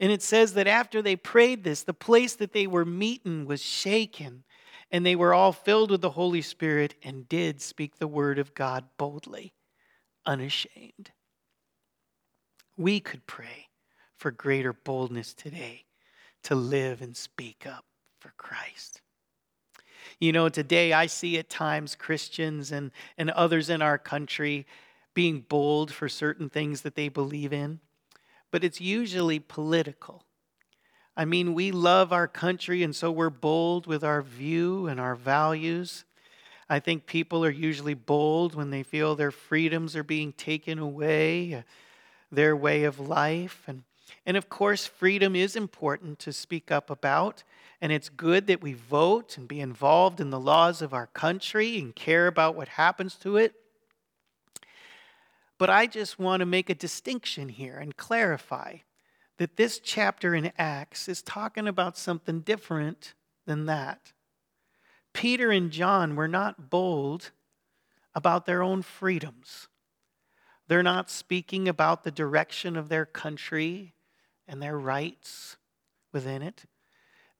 And 0.02 0.10
it 0.10 0.20
says 0.20 0.54
that 0.54 0.66
after 0.66 1.00
they 1.00 1.14
prayed 1.14 1.62
this, 1.62 1.84
the 1.84 1.94
place 1.94 2.34
that 2.34 2.52
they 2.52 2.66
were 2.66 2.84
meeting 2.84 3.46
was 3.46 3.62
shaken, 3.62 4.42
and 4.90 5.06
they 5.06 5.14
were 5.14 5.32
all 5.32 5.52
filled 5.52 5.92
with 5.92 6.00
the 6.00 6.10
Holy 6.10 6.42
Spirit 6.42 6.96
and 7.04 7.28
did 7.28 7.62
speak 7.62 7.96
the 7.96 8.08
word 8.08 8.40
of 8.40 8.52
God 8.52 8.84
boldly, 8.98 9.54
unashamed. 10.26 11.12
We 12.76 12.98
could 12.98 13.28
pray 13.28 13.68
for 14.16 14.32
greater 14.32 14.72
boldness 14.72 15.34
today 15.34 15.84
to 16.42 16.56
live 16.56 17.00
and 17.00 17.16
speak 17.16 17.64
up 17.64 17.84
for 18.18 18.32
Christ. 18.36 19.02
You 20.18 20.32
know, 20.32 20.48
today 20.48 20.92
I 20.92 21.06
see 21.06 21.38
at 21.38 21.48
times 21.48 21.94
Christians 21.94 22.72
and, 22.72 22.90
and 23.16 23.30
others 23.30 23.70
in 23.70 23.80
our 23.80 23.98
country 23.98 24.66
being 25.14 25.42
bold 25.42 25.92
for 25.92 26.08
certain 26.08 26.48
things 26.48 26.80
that 26.80 26.96
they 26.96 27.08
believe 27.08 27.52
in, 27.52 27.78
but 28.52 28.62
it's 28.62 28.80
usually 28.80 29.40
political. 29.40 30.22
I 31.16 31.24
mean, 31.24 31.54
we 31.54 31.72
love 31.72 32.12
our 32.12 32.28
country, 32.28 32.82
and 32.82 32.94
so 32.94 33.10
we're 33.10 33.30
bold 33.30 33.86
with 33.86 34.04
our 34.04 34.22
view 34.22 34.86
and 34.86 35.00
our 35.00 35.16
values. 35.16 36.04
I 36.70 36.78
think 36.78 37.06
people 37.06 37.44
are 37.44 37.50
usually 37.50 37.94
bold 37.94 38.54
when 38.54 38.70
they 38.70 38.82
feel 38.82 39.16
their 39.16 39.30
freedoms 39.30 39.96
are 39.96 40.04
being 40.04 40.32
taken 40.32 40.78
away, 40.78 41.64
their 42.30 42.54
way 42.54 42.84
of 42.84 43.00
life. 43.00 43.64
And, 43.66 43.82
and 44.24 44.36
of 44.36 44.48
course, 44.48 44.86
freedom 44.86 45.34
is 45.34 45.56
important 45.56 46.18
to 46.20 46.32
speak 46.32 46.70
up 46.70 46.88
about. 46.88 47.42
And 47.80 47.90
it's 47.90 48.08
good 48.08 48.46
that 48.46 48.62
we 48.62 48.74
vote 48.74 49.36
and 49.36 49.48
be 49.48 49.60
involved 49.60 50.20
in 50.20 50.30
the 50.30 50.40
laws 50.40 50.80
of 50.80 50.94
our 50.94 51.08
country 51.08 51.78
and 51.78 51.94
care 51.94 52.26
about 52.26 52.54
what 52.54 52.68
happens 52.68 53.16
to 53.16 53.36
it. 53.36 53.54
But 55.62 55.70
I 55.70 55.86
just 55.86 56.18
want 56.18 56.40
to 56.40 56.44
make 56.44 56.70
a 56.70 56.74
distinction 56.74 57.48
here 57.48 57.76
and 57.76 57.96
clarify 57.96 58.78
that 59.38 59.54
this 59.54 59.78
chapter 59.78 60.34
in 60.34 60.50
Acts 60.58 61.08
is 61.08 61.22
talking 61.22 61.68
about 61.68 61.96
something 61.96 62.40
different 62.40 63.14
than 63.46 63.66
that. 63.66 64.12
Peter 65.12 65.52
and 65.52 65.70
John 65.70 66.16
were 66.16 66.26
not 66.26 66.68
bold 66.68 67.30
about 68.12 68.44
their 68.44 68.60
own 68.60 68.82
freedoms. 68.82 69.68
They're 70.66 70.82
not 70.82 71.08
speaking 71.08 71.68
about 71.68 72.02
the 72.02 72.10
direction 72.10 72.76
of 72.76 72.88
their 72.88 73.06
country 73.06 73.94
and 74.48 74.60
their 74.60 74.76
rights 74.76 75.58
within 76.12 76.42
it. 76.42 76.64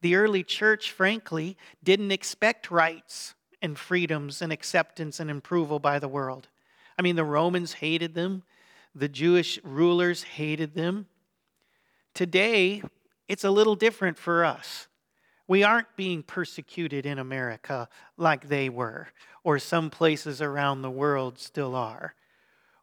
The 0.01 0.15
early 0.15 0.45
church, 0.45 0.93
frankly, 0.93 1.57
didn't 1.83 2.13
expect 2.13 2.71
rights 2.71 3.35
and 3.61 3.77
freedoms 3.77 4.41
and 4.41 4.53
acceptance 4.53 5.19
and 5.19 5.29
approval 5.29 5.81
by 5.81 5.99
the 5.99 6.07
world. 6.07 6.47
I 6.99 7.03
mean, 7.03 7.17
the 7.17 7.25
Romans 7.25 7.75
hated 7.75 8.15
them, 8.15 8.43
the 8.95 9.09
Jewish 9.09 9.59
rulers 9.63 10.23
hated 10.23 10.75
them. 10.75 11.07
Today, 12.15 12.83
it's 13.29 13.45
a 13.45 13.51
little 13.51 13.75
different 13.75 14.19
for 14.19 14.45
us. 14.45 14.89
We 15.49 15.63
aren't 15.63 15.97
being 15.97 16.23
persecuted 16.23 17.07
in 17.07 17.19
America 17.19 17.89
like 18.17 18.49
they 18.49 18.69
were, 18.69 19.09
or 19.45 19.59
some 19.59 19.91
places 19.91 20.41
around 20.41 20.83
the 20.83 20.91
world 20.91 21.39
still 21.39 21.75
are 21.75 22.15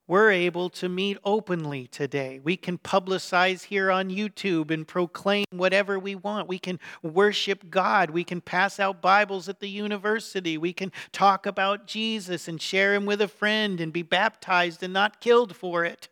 we're 0.09 0.31
able 0.31 0.71
to 0.71 0.89
meet 0.89 1.19
openly 1.23 1.85
today. 1.85 2.39
We 2.43 2.57
can 2.57 2.79
publicize 2.79 3.65
here 3.65 3.91
on 3.91 4.09
YouTube 4.09 4.71
and 4.71 4.87
proclaim 4.87 5.45
whatever 5.51 5.99
we 5.99 6.15
want. 6.15 6.47
We 6.47 6.57
can 6.57 6.79
worship 7.03 7.69
God. 7.69 8.09
We 8.09 8.23
can 8.23 8.41
pass 8.41 8.79
out 8.79 9.03
Bibles 9.03 9.47
at 9.47 9.59
the 9.59 9.69
university. 9.69 10.57
We 10.57 10.73
can 10.73 10.91
talk 11.11 11.45
about 11.45 11.85
Jesus 11.85 12.47
and 12.47 12.59
share 12.59 12.95
Him 12.95 13.05
with 13.05 13.21
a 13.21 13.27
friend 13.27 13.79
and 13.79 13.93
be 13.93 14.01
baptized 14.01 14.81
and 14.81 14.91
not 14.91 15.21
killed 15.21 15.55
for 15.55 15.85
it. 15.85 16.07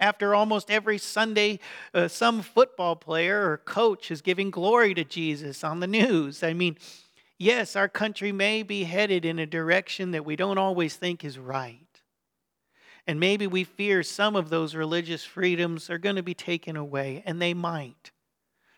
After 0.00 0.34
almost 0.34 0.70
every 0.70 0.96
Sunday, 0.96 1.60
uh, 1.92 2.08
some 2.08 2.40
football 2.40 2.96
player 2.96 3.50
or 3.50 3.58
coach 3.58 4.10
is 4.10 4.22
giving 4.22 4.50
glory 4.50 4.94
to 4.94 5.04
Jesus 5.04 5.62
on 5.62 5.80
the 5.80 5.86
news. 5.86 6.42
I 6.42 6.54
mean, 6.54 6.78
yes, 7.36 7.76
our 7.76 7.88
country 7.88 8.32
may 8.32 8.62
be 8.62 8.84
headed 8.84 9.26
in 9.26 9.38
a 9.38 9.44
direction 9.44 10.12
that 10.12 10.24
we 10.24 10.34
don't 10.34 10.56
always 10.56 10.96
think 10.96 11.26
is 11.26 11.38
right. 11.38 11.87
And 13.08 13.18
maybe 13.18 13.46
we 13.46 13.64
fear 13.64 14.02
some 14.02 14.36
of 14.36 14.50
those 14.50 14.74
religious 14.74 15.24
freedoms 15.24 15.88
are 15.88 15.96
going 15.96 16.16
to 16.16 16.22
be 16.22 16.34
taken 16.34 16.76
away, 16.76 17.22
and 17.24 17.40
they 17.40 17.54
might. 17.54 18.10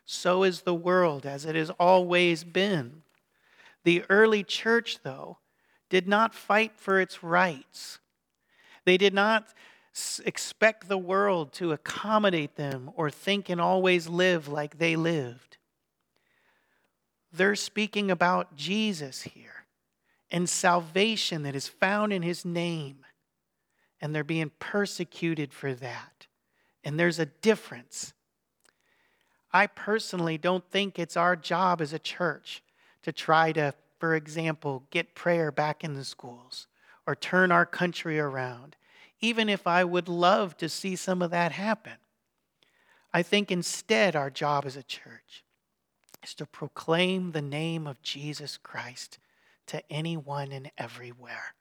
So 0.07 0.45
is 0.45 0.63
the 0.63 0.73
world, 0.73 1.27
as 1.27 1.45
it 1.45 1.57
has 1.57 1.71
always 1.81 2.45
been. 2.45 3.03
The 3.83 4.05
early 4.09 4.45
church, 4.45 5.01
though, 5.03 5.39
did 5.89 6.07
not 6.07 6.33
fight 6.33 6.75
for 6.77 7.01
its 7.01 7.25
rights. 7.25 7.99
They 8.85 8.97
did 8.97 9.15
not 9.15 9.49
expect 10.25 10.87
the 10.87 10.97
world 10.97 11.53
to 11.55 11.73
accommodate 11.73 12.55
them 12.55 12.93
or 12.95 13.11
think 13.11 13.49
and 13.49 13.61
always 13.61 14.09
live 14.09 14.47
like 14.47 14.79
they 14.79 14.95
lived. 14.95 15.57
They're 17.33 17.57
speaking 17.57 18.13
about 18.13 18.55
Jesus 18.55 19.23
here 19.23 19.65
and 20.31 20.49
salvation 20.49 21.43
that 21.43 21.57
is 21.57 21.67
found 21.67 22.13
in 22.13 22.23
his 22.23 22.45
name 22.45 23.05
and 24.01 24.15
they're 24.15 24.25
being 24.25 24.51
persecuted 24.59 25.53
for 25.53 25.75
that. 25.75 26.27
And 26.83 26.99
there's 26.99 27.19
a 27.19 27.27
difference. 27.27 28.15
I 29.53 29.67
personally 29.67 30.39
don't 30.39 30.65
think 30.71 30.99
it's 30.99 31.17
our 31.17 31.37
job 31.37 31.81
as 31.81 31.93
a 31.93 31.99
church 31.99 32.63
to 33.03 33.13
try 33.13 33.53
to, 33.53 33.75
for 33.99 34.15
example, 34.15 34.85
get 34.91 35.15
prayer 35.15 35.51
back 35.51 35.85
in 35.85 35.95
the 35.95 36.05
schools 36.05 36.67
or 37.07 37.15
turn 37.15 37.53
our 37.53 37.67
country 37.67 38.19
around, 38.19 38.77
even 39.21 39.49
if 39.49 39.67
I 39.67 39.85
would 39.85 40.09
love 40.09 40.57
to 40.59 40.69
see 40.69 40.97
some 40.97 41.21
of 41.21 41.31
that 41.31 41.53
happen. 41.53 41.95
I 43.13 43.23
think 43.23 43.51
instead 43.51 44.15
our 44.15 44.31
job 44.31 44.65
as 44.65 44.77
a 44.77 44.83
church 44.83 45.45
is 46.23 46.35
to 46.35 46.47
proclaim 46.47 47.33
the 47.33 47.43
name 47.43 47.87
of 47.87 48.03
Jesus 48.03 48.57
Christ 48.57 49.19
to 49.67 49.83
anyone 49.91 50.53
and 50.53 50.71
everywhere 50.79 51.55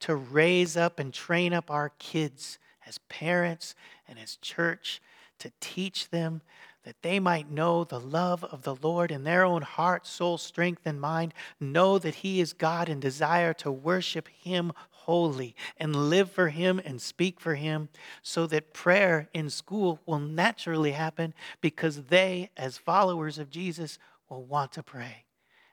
to 0.00 0.14
raise 0.14 0.76
up 0.76 0.98
and 0.98 1.12
train 1.12 1.52
up 1.52 1.70
our 1.70 1.90
kids 1.98 2.58
as 2.86 2.98
parents 3.08 3.74
and 4.08 4.18
as 4.18 4.36
church 4.36 5.00
to 5.38 5.52
teach 5.60 6.10
them 6.10 6.42
that 6.84 7.02
they 7.02 7.18
might 7.18 7.50
know 7.50 7.82
the 7.82 7.98
love 7.98 8.44
of 8.44 8.62
the 8.62 8.76
Lord 8.76 9.10
in 9.10 9.24
their 9.24 9.44
own 9.44 9.62
heart, 9.62 10.06
soul, 10.06 10.38
strength, 10.38 10.82
and 10.84 11.00
mind, 11.00 11.34
know 11.58 11.98
that 11.98 12.14
He 12.16 12.40
is 12.40 12.52
God 12.52 12.88
and 12.88 13.02
desire 13.02 13.52
to 13.54 13.72
worship 13.72 14.28
Him 14.28 14.72
wholly 14.90 15.56
and 15.78 16.08
live 16.08 16.30
for 16.30 16.48
Him 16.48 16.80
and 16.84 17.02
speak 17.02 17.40
for 17.40 17.56
Him, 17.56 17.88
so 18.22 18.46
that 18.46 18.72
prayer 18.72 19.28
in 19.34 19.50
school 19.50 20.00
will 20.06 20.20
naturally 20.20 20.92
happen 20.92 21.34
because 21.60 22.04
they, 22.04 22.50
as 22.56 22.78
followers 22.78 23.36
of 23.38 23.50
Jesus, 23.50 23.98
will 24.28 24.44
want 24.44 24.70
to 24.72 24.82
pray. 24.84 25.25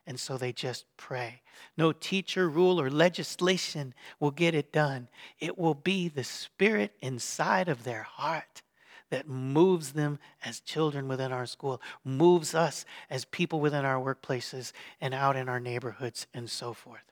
And 0.06 0.20
so 0.20 0.38
they 0.38 0.52
just 0.52 0.86
pray. 0.98 1.42
No 1.78 1.92
teacher, 1.92 2.50
rule, 2.50 2.80
or 2.80 2.90
legislation 2.90 3.94
will 4.20 4.32
get 4.32 4.54
it 4.54 4.74
done. 4.74 5.08
It 5.40 5.58
will 5.58 5.76
be 5.76 6.10
the 6.10 6.24
spirit 6.24 6.94
inside 7.02 7.70
of 7.70 7.84
their 7.84 8.04
heart 8.04 8.62
that 9.10 9.28
moves 9.28 9.94
them 9.94 10.18
as 10.44 10.60
children 10.60 11.08
within 11.08 11.32
our 11.32 11.46
school, 11.46 11.82
moves 12.04 12.56
us 12.56 12.84
as 13.10 13.26
people 13.26 13.60
within 13.60 13.86
our 13.86 14.04
workplaces 14.04 14.72
and 15.00 15.14
out 15.14 15.36
in 15.36 15.48
our 15.48 15.60
neighborhoods 15.60 16.28
and 16.34 16.50
so 16.50 16.74
forth. 16.74 17.04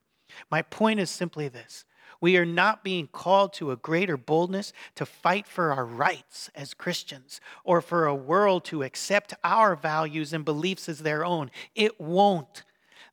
My 0.49 0.61
point 0.61 0.99
is 0.99 1.09
simply 1.09 1.47
this 1.47 1.85
we 2.19 2.37
are 2.37 2.45
not 2.45 2.83
being 2.83 3.07
called 3.07 3.53
to 3.53 3.71
a 3.71 3.75
greater 3.75 4.17
boldness 4.17 4.73
to 4.95 5.05
fight 5.05 5.47
for 5.47 5.71
our 5.71 5.85
rights 5.85 6.49
as 6.53 6.73
Christians 6.73 7.41
or 7.63 7.81
for 7.81 8.05
a 8.05 8.15
world 8.15 8.65
to 8.65 8.83
accept 8.83 9.33
our 9.43 9.75
values 9.75 10.33
and 10.33 10.45
beliefs 10.45 10.89
as 10.89 10.99
their 10.99 11.25
own. 11.25 11.49
It 11.75 11.99
won't. 11.99 12.63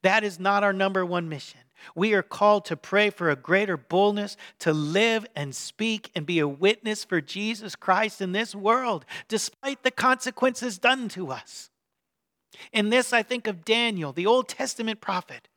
That 0.02 0.24
is 0.24 0.38
not 0.38 0.62
our 0.62 0.72
number 0.72 1.04
one 1.04 1.28
mission. 1.28 1.60
We 1.94 2.12
are 2.14 2.22
called 2.22 2.64
to 2.66 2.76
pray 2.76 3.10
for 3.10 3.30
a 3.30 3.36
greater 3.36 3.76
boldness 3.76 4.36
to 4.60 4.72
live 4.72 5.26
and 5.36 5.54
speak 5.54 6.10
and 6.14 6.26
be 6.26 6.38
a 6.38 6.48
witness 6.48 7.04
for 7.04 7.20
Jesus 7.20 7.76
Christ 7.76 8.20
in 8.20 8.32
this 8.32 8.54
world, 8.54 9.04
despite 9.28 9.82
the 9.82 9.90
consequences 9.90 10.78
done 10.78 11.08
to 11.10 11.30
us. 11.30 11.70
In 12.72 12.90
this, 12.90 13.12
I 13.12 13.22
think 13.22 13.46
of 13.46 13.64
Daniel, 13.64 14.12
the 14.12 14.26
Old 14.26 14.48
Testament 14.48 15.00
prophet. 15.00 15.48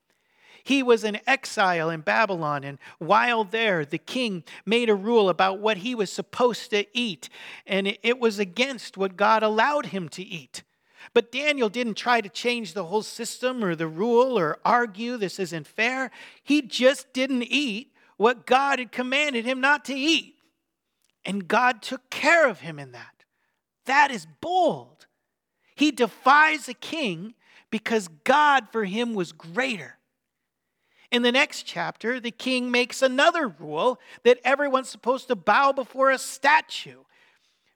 He 0.64 0.84
was 0.84 1.04
in 1.04 1.20
exile 1.26 1.90
in 1.90 2.02
Babylon, 2.02 2.64
and 2.64 2.78
while 3.00 3.44
there, 3.44 3.84
the 3.84 3.98
king 3.98 4.44
made 4.64 4.90
a 4.90 4.96
rule 4.96 5.28
about 5.28 5.60
what 5.60 5.78
he 5.78 5.96
was 5.96 6.12
supposed 6.12 6.70
to 6.70 6.86
eat, 6.96 7.30
and 7.66 7.98
it 8.04 8.20
was 8.20 8.38
against 8.38 8.96
what 8.96 9.18
God 9.18 9.42
allowed 9.42 9.88
him 9.88 10.08
to 10.10 10.22
eat. 10.22 10.62
But 11.14 11.32
Daniel 11.32 11.70
didn't 11.70 11.96
try 11.96 12.22
to 12.22 12.30
change 12.30 12.74
the 12.74 12.86
whole 12.86 13.04
system 13.04 13.64
or 13.64 13.76
the 13.76 13.88
rule 13.88 14.38
or 14.38 14.60
argue 14.64 15.18
this 15.18 15.40
isn't 15.40 15.68
fair. 15.68 16.12
He 16.44 16.62
just 16.62 17.14
didn't 17.14 17.44
eat 17.44 17.94
what 18.18 18.46
God 18.46 18.80
had 18.80 18.92
commanded 18.92 19.46
him 19.46 19.62
not 19.62 19.86
to 19.86 19.94
eat. 19.94 20.36
And 21.26 21.48
God 21.48 21.82
took 21.82 22.10
care 22.10 22.48
of 22.48 22.62
him 22.62 22.80
in 22.80 22.92
that. 22.92 23.24
That 23.86 24.12
is 24.12 24.28
bold. 24.42 25.08
He 25.76 25.92
defies 25.92 26.70
a 26.70 26.74
king 26.74 27.34
because 27.70 28.08
God 28.24 28.68
for 28.72 28.86
him 28.86 29.14
was 29.14 29.32
greater. 29.32 29.98
In 31.12 31.24
the 31.24 31.32
next 31.32 31.64
chapter, 31.64 32.20
the 32.20 32.32
king 32.32 32.72
makes 32.72 33.02
another 33.02 33.48
rule 33.48 34.00
that 34.24 34.40
everyone's 34.44 34.90
supposed 34.90 35.28
to 35.28 35.36
bow 35.36 35.74
before 35.74 36.10
a 36.10 36.18
statue. 36.18 37.04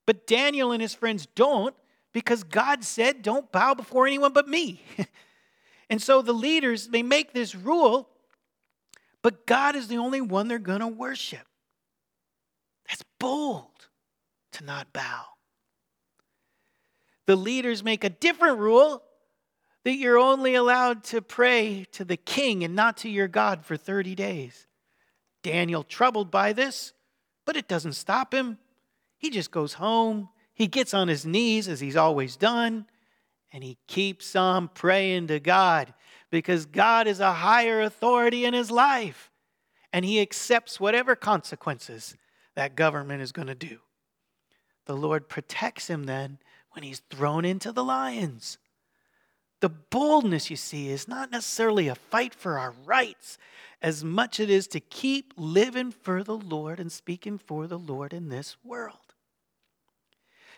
But 0.06 0.28
Daniel 0.28 0.72
and 0.72 0.82
his 0.82 0.94
friends 0.94 1.28
don't 1.36 1.76
because 2.16 2.46
God 2.46 2.86
said, 2.86 3.24
Don't 3.24 3.52
bow 3.52 3.74
before 3.74 4.08
anyone 4.08 4.32
but 4.32 4.48
me. 4.48 4.82
and 5.90 6.02
so 6.02 6.22
the 6.22 6.32
leaders, 6.32 6.88
they 6.88 7.04
make 7.04 7.34
this 7.34 7.54
rule, 7.54 8.08
but 9.22 9.46
God 9.46 9.76
is 9.76 9.90
the 9.90 9.98
only 9.98 10.22
one 10.22 10.48
they're 10.48 10.58
going 10.58 10.80
to 10.80 10.88
worship. 10.88 11.46
That's 12.88 13.04
bold 13.20 13.90
to 14.54 14.64
not 14.64 14.94
bow. 14.94 15.26
The 17.26 17.36
leaders 17.36 17.84
make 17.84 18.06
a 18.06 18.10
different 18.10 18.60
rule 18.60 19.04
that 19.84 19.98
you're 19.98 20.18
only 20.18 20.56
allowed 20.56 21.04
to 21.06 21.22
pray 21.22 21.86
to 21.92 22.06
the 22.06 22.16
king 22.16 22.64
and 22.64 22.78
not 22.78 22.96
to 22.98 23.10
your 23.10 23.28
God 23.28 23.66
for 23.66 23.76
30 23.76 24.16
days. 24.16 24.68
Daniel, 25.44 25.84
troubled 25.84 26.32
by 26.32 26.54
this, 26.54 26.94
but 27.46 27.58
it 27.58 27.68
doesn't 27.68 27.94
stop 27.94 28.34
him. 28.34 28.58
He 29.18 29.30
just 29.30 29.52
goes 29.52 29.74
home 29.74 30.30
he 30.56 30.68
gets 30.68 30.94
on 30.94 31.10
his 31.10 31.26
knees 31.26 31.68
as 31.68 31.82
he's 31.82 31.98
always 31.98 32.38
done, 32.38 32.88
and 33.52 33.64
he 33.64 33.78
keeps 33.88 34.36
on 34.36 34.70
praying 34.70 35.28
to 35.28 35.40
God 35.40 35.94
because 36.32 36.66
God 36.66 37.08
is 37.08 37.20
a 37.20 37.34
higher 37.34 37.82
authority 37.82 38.46
in 38.46 38.54
his 38.54 38.72
life, 38.72 39.30
and 39.94 40.06
he 40.06 40.22
accepts 40.22 40.80
whatever 40.80 41.16
consequences 41.16 42.16
that 42.56 42.76
government 42.76 43.22
is 43.22 43.34
going 43.34 43.48
to 43.50 43.56
do. 43.56 43.80
The 44.86 44.96
Lord 44.96 45.28
protects 45.28 45.88
him 45.88 46.06
then 46.06 46.40
when 46.72 46.84
he's 46.84 47.02
thrown 47.10 47.44
into 47.44 47.72
the 47.74 47.84
lions. 47.84 48.58
The 49.60 49.70
boldness, 49.70 50.50
you 50.50 50.56
see, 50.56 50.90
is 50.90 51.08
not 51.08 51.32
necessarily 51.32 51.88
a 51.88 51.96
fight 51.96 52.34
for 52.34 52.58
our 52.58 52.74
rights 52.86 53.38
as 53.82 54.04
much 54.04 54.40
it 54.40 54.50
is 54.50 54.68
to 54.68 54.80
keep 54.80 55.34
living 55.36 55.92
for 55.92 56.24
the 56.24 56.38
Lord 56.38 56.80
and 56.80 56.92
speaking 56.92 57.38
for 57.38 57.68
the 57.68 57.80
Lord 57.80 58.14
in 58.14 58.30
this 58.30 58.56
world. 58.64 59.05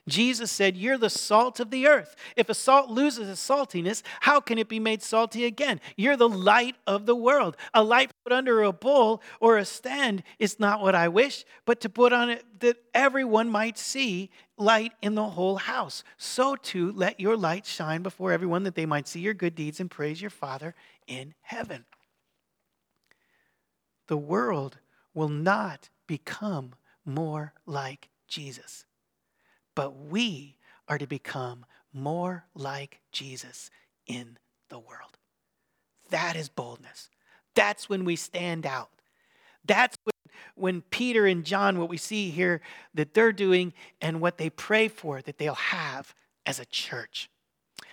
Jesus 0.08 0.52
said, 0.52 0.78
You're 0.78 0.98
the 0.98 1.10
salt 1.10 1.60
of 1.60 1.70
the 1.70 1.86
earth. 1.86 2.16
If 2.36 2.50
a 2.50 2.54
salt 2.54 2.90
loses 2.90 3.28
its 3.28 3.46
saltiness, 3.46 4.02
how 4.22 4.40
can 4.40 4.58
it 4.58 4.70
be 4.70 4.80
made 4.80 5.02
salty 5.02 5.46
again? 5.46 5.82
You're 5.98 6.16
the 6.16 6.30
light 6.30 6.76
of 6.86 7.06
the 7.06 7.16
world. 7.16 7.58
A 7.74 7.84
light 7.84 8.12
put 8.24 8.32
under 8.32 8.64
a 8.64 8.72
bowl 8.72 9.22
or 9.40 9.58
a 9.58 9.66
stand 9.66 10.24
is 10.40 10.60
not 10.60 10.82
what 10.82 10.96
I 10.96 11.10
wish, 11.10 11.44
but 11.66 11.82
to 11.82 11.90
put 11.90 12.14
on 12.14 12.30
it 12.30 12.46
that 12.60 12.78
everyone 12.94 13.50
might 13.50 13.78
see 13.78 14.30
light 14.58 14.94
in 15.02 15.16
the 15.16 15.30
whole 15.30 15.58
house. 15.58 16.04
So 16.18 16.56
too, 16.56 16.94
let 16.94 17.20
your 17.20 17.36
light 17.36 17.66
shine 17.66 18.02
before 18.02 18.32
everyone 18.32 18.64
that 18.64 18.76
they 18.76 18.86
might 18.86 19.08
see 19.08 19.20
your 19.20 19.34
good 19.34 19.56
deeds 19.56 19.80
and 19.80 19.92
praise 19.92 20.22
your 20.22 20.32
Father 20.32 20.74
in 21.06 21.34
heaven. 21.42 21.86
The 24.08 24.18
world 24.18 24.78
will 25.14 25.30
not 25.30 25.90
become 26.08 26.74
more 27.06 27.54
like 27.66 28.10
Jesus 28.28 28.86
but 29.77 29.96
we 29.96 30.55
are 30.88 30.98
to 30.98 31.05
become 31.05 31.63
more 31.93 32.46
like 32.55 33.00
Jesus 33.12 33.69
in 34.07 34.39
the 34.69 34.79
world. 34.79 35.19
That 36.10 36.36
is 36.36 36.50
boldness. 36.50 37.11
That's 37.53 37.87
when 37.87 38.03
we 38.03 38.16
stand 38.16 38.66
out. 38.66 38.90
That's 39.63 39.96
when, 40.03 40.33
when 40.55 40.81
Peter 40.81 41.27
and 41.27 41.46
John, 41.46 41.77
what 41.77 41.90
we 41.90 41.98
see 41.98 42.31
here 42.31 42.59
that 42.96 43.13
they're 43.13 43.31
doing 43.31 43.72
and 44.01 44.20
what 44.20 44.40
they 44.40 44.50
pray 44.50 44.87
for 44.87 45.22
that 45.22 45.37
they'll 45.37 45.53
have 45.53 46.16
as 46.48 46.59
a 46.59 46.66
church. 46.66 47.29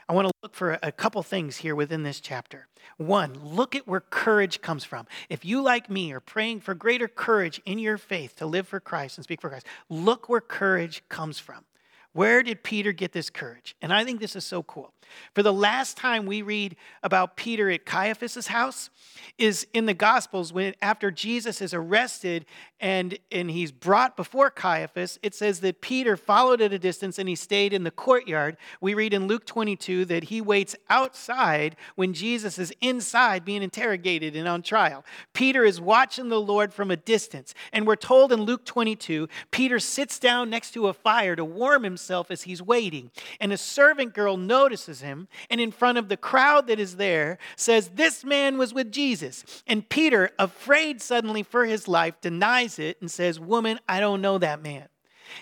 I 0.08 0.14
want 0.14 0.28
to 0.28 0.32
look 0.42 0.54
for 0.54 0.78
a 0.82 0.90
couple 0.90 1.22
things 1.22 1.58
here 1.58 1.74
within 1.74 2.02
this 2.02 2.18
chapter. 2.18 2.66
One, 2.96 3.34
look 3.42 3.76
at 3.76 3.86
where 3.86 4.00
courage 4.00 4.62
comes 4.62 4.84
from. 4.84 5.06
If 5.28 5.44
you, 5.44 5.60
like 5.60 5.90
me, 5.90 6.12
are 6.12 6.20
praying 6.20 6.60
for 6.60 6.74
greater 6.74 7.08
courage 7.08 7.60
in 7.66 7.78
your 7.78 7.98
faith 7.98 8.36
to 8.36 8.46
live 8.46 8.66
for 8.66 8.80
Christ 8.80 9.18
and 9.18 9.24
speak 9.24 9.42
for 9.42 9.50
Christ, 9.50 9.66
look 9.90 10.30
where 10.30 10.40
courage 10.40 11.02
comes 11.10 11.38
from. 11.38 11.66
Where 12.14 12.44
did 12.44 12.62
Peter 12.62 12.92
get 12.92 13.10
this 13.10 13.28
courage? 13.28 13.74
And 13.82 13.92
I 13.92 14.04
think 14.04 14.20
this 14.20 14.36
is 14.36 14.44
so 14.44 14.62
cool. 14.62 14.92
For 15.34 15.42
the 15.42 15.52
last 15.52 15.96
time 15.96 16.26
we 16.26 16.42
read 16.42 16.76
about 17.02 17.36
Peter 17.36 17.70
at 17.70 17.84
Caiaphas's 17.84 18.46
house 18.46 18.88
is 19.36 19.66
in 19.74 19.86
the 19.86 19.94
Gospels 19.94 20.52
when 20.52 20.74
after 20.80 21.10
Jesus 21.10 21.60
is 21.60 21.74
arrested 21.74 22.46
and, 22.80 23.18
and 23.30 23.50
he's 23.50 23.72
brought 23.72 24.16
before 24.16 24.50
Caiaphas, 24.50 25.18
it 25.22 25.34
says 25.34 25.60
that 25.60 25.80
Peter 25.80 26.16
followed 26.16 26.60
at 26.60 26.72
a 26.72 26.78
distance 26.78 27.18
and 27.18 27.28
he 27.28 27.34
stayed 27.34 27.72
in 27.72 27.82
the 27.84 27.90
courtyard. 27.90 28.56
We 28.80 28.94
read 28.94 29.12
in 29.12 29.26
Luke 29.26 29.44
22 29.44 30.04
that 30.06 30.24
he 30.24 30.40
waits 30.40 30.74
outside 30.88 31.76
when 31.96 32.14
Jesus 32.14 32.58
is 32.58 32.72
inside 32.80 33.44
being 33.44 33.62
interrogated 33.62 34.36
and 34.36 34.48
on 34.48 34.62
trial. 34.62 35.04
Peter 35.32 35.64
is 35.64 35.80
watching 35.80 36.28
the 36.28 36.40
Lord 36.40 36.72
from 36.72 36.90
a 36.90 36.96
distance. 36.96 37.54
And 37.72 37.86
we're 37.86 37.96
told 37.96 38.32
in 38.32 38.42
Luke 38.42 38.64
22, 38.64 39.28
Peter 39.50 39.78
sits 39.78 40.18
down 40.18 40.48
next 40.48 40.72
to 40.72 40.88
a 40.88 40.94
fire 40.94 41.36
to 41.36 41.44
warm 41.44 41.82
himself 41.82 42.03
as 42.30 42.42
he's 42.42 42.62
waiting. 42.62 43.10
And 43.40 43.52
a 43.52 43.56
servant 43.56 44.14
girl 44.14 44.36
notices 44.36 45.00
him 45.00 45.28
and 45.50 45.60
in 45.60 45.70
front 45.70 45.98
of 45.98 46.08
the 46.08 46.16
crowd 46.16 46.66
that 46.66 46.78
is 46.78 46.96
there 46.96 47.38
says, 47.56 47.90
This 47.94 48.24
man 48.24 48.58
was 48.58 48.74
with 48.74 48.92
Jesus. 48.92 49.44
And 49.66 49.88
Peter, 49.88 50.30
afraid 50.38 51.00
suddenly 51.00 51.42
for 51.42 51.64
his 51.64 51.88
life, 51.88 52.20
denies 52.20 52.78
it 52.78 52.98
and 53.00 53.10
says, 53.10 53.38
Woman, 53.40 53.78
I 53.88 54.00
don't 54.00 54.20
know 54.20 54.38
that 54.38 54.62
man. 54.62 54.88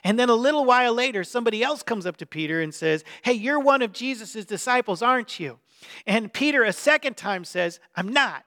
And 0.05 0.19
then 0.19 0.29
a 0.29 0.35
little 0.35 0.65
while 0.65 0.95
later, 0.95 1.25
somebody 1.25 1.63
else 1.63 1.83
comes 1.83 2.07
up 2.07 2.17
to 2.19 2.27
Peter 2.27 2.61
and 2.61 2.75
says, 2.75 3.05
Hey, 3.23 3.35
you're 3.35 3.61
one 3.61 3.83
of 3.83 3.93
Jesus' 3.93 4.45
disciples, 4.45 5.03
aren't 5.03 5.39
you? 5.39 5.59
And 6.07 6.33
Peter, 6.33 6.63
a 6.63 6.73
second 6.73 7.17
time, 7.17 7.45
says, 7.45 7.81
I'm 7.97 8.09
not. 8.09 8.45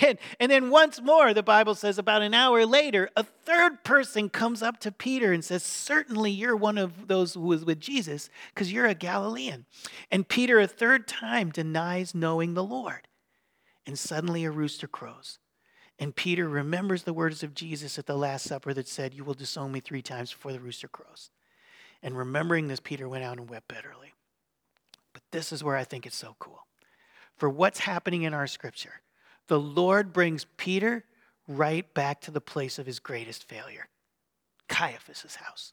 And, 0.00 0.18
and 0.40 0.50
then 0.50 0.70
once 0.70 1.00
more, 1.00 1.32
the 1.34 1.42
Bible 1.42 1.74
says 1.74 1.98
about 1.98 2.22
an 2.22 2.34
hour 2.34 2.66
later, 2.66 3.10
a 3.16 3.24
third 3.24 3.84
person 3.84 4.28
comes 4.28 4.62
up 4.62 4.78
to 4.80 4.92
Peter 4.92 5.32
and 5.32 5.44
says, 5.44 5.62
Certainly 5.62 6.32
you're 6.32 6.56
one 6.56 6.78
of 6.78 7.08
those 7.08 7.34
who 7.34 7.40
was 7.40 7.64
with 7.64 7.80
Jesus 7.80 8.30
because 8.54 8.72
you're 8.72 8.86
a 8.86 8.94
Galilean. 8.94 9.66
And 10.10 10.28
Peter, 10.28 10.60
a 10.60 10.66
third 10.66 11.06
time, 11.06 11.50
denies 11.50 12.14
knowing 12.14 12.54
the 12.54 12.64
Lord. 12.64 13.08
And 13.86 13.98
suddenly 13.98 14.44
a 14.44 14.50
rooster 14.50 14.88
crows. 14.88 15.38
And 15.98 16.16
Peter 16.16 16.48
remembers 16.48 17.04
the 17.04 17.12
words 17.12 17.42
of 17.42 17.54
Jesus 17.54 17.98
at 17.98 18.06
the 18.06 18.16
Last 18.16 18.44
Supper 18.44 18.74
that 18.74 18.88
said, 18.88 19.14
You 19.14 19.24
will 19.24 19.34
disown 19.34 19.72
me 19.72 19.80
three 19.80 20.02
times 20.02 20.32
before 20.32 20.52
the 20.52 20.60
rooster 20.60 20.88
crows. 20.88 21.30
And 22.02 22.16
remembering 22.16 22.68
this, 22.68 22.80
Peter 22.80 23.08
went 23.08 23.24
out 23.24 23.38
and 23.38 23.48
wept 23.48 23.68
bitterly. 23.68 24.12
But 25.12 25.22
this 25.30 25.52
is 25.52 25.62
where 25.62 25.76
I 25.76 25.84
think 25.84 26.04
it's 26.06 26.16
so 26.16 26.36
cool. 26.38 26.66
For 27.36 27.48
what's 27.48 27.80
happening 27.80 28.22
in 28.22 28.34
our 28.34 28.46
scripture, 28.46 29.00
the 29.48 29.60
Lord 29.60 30.12
brings 30.12 30.46
Peter 30.56 31.04
right 31.46 31.92
back 31.94 32.20
to 32.22 32.30
the 32.30 32.40
place 32.40 32.78
of 32.78 32.86
his 32.86 32.98
greatest 32.98 33.44
failure 33.44 33.88
Caiaphas' 34.68 35.36
house. 35.36 35.72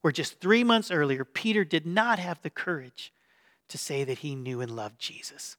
Where 0.00 0.12
just 0.12 0.40
three 0.40 0.64
months 0.64 0.90
earlier, 0.90 1.24
Peter 1.24 1.64
did 1.64 1.86
not 1.86 2.18
have 2.18 2.42
the 2.42 2.50
courage 2.50 3.12
to 3.68 3.78
say 3.78 4.04
that 4.04 4.18
he 4.18 4.34
knew 4.34 4.60
and 4.60 4.74
loved 4.74 4.98
Jesus. 4.98 5.56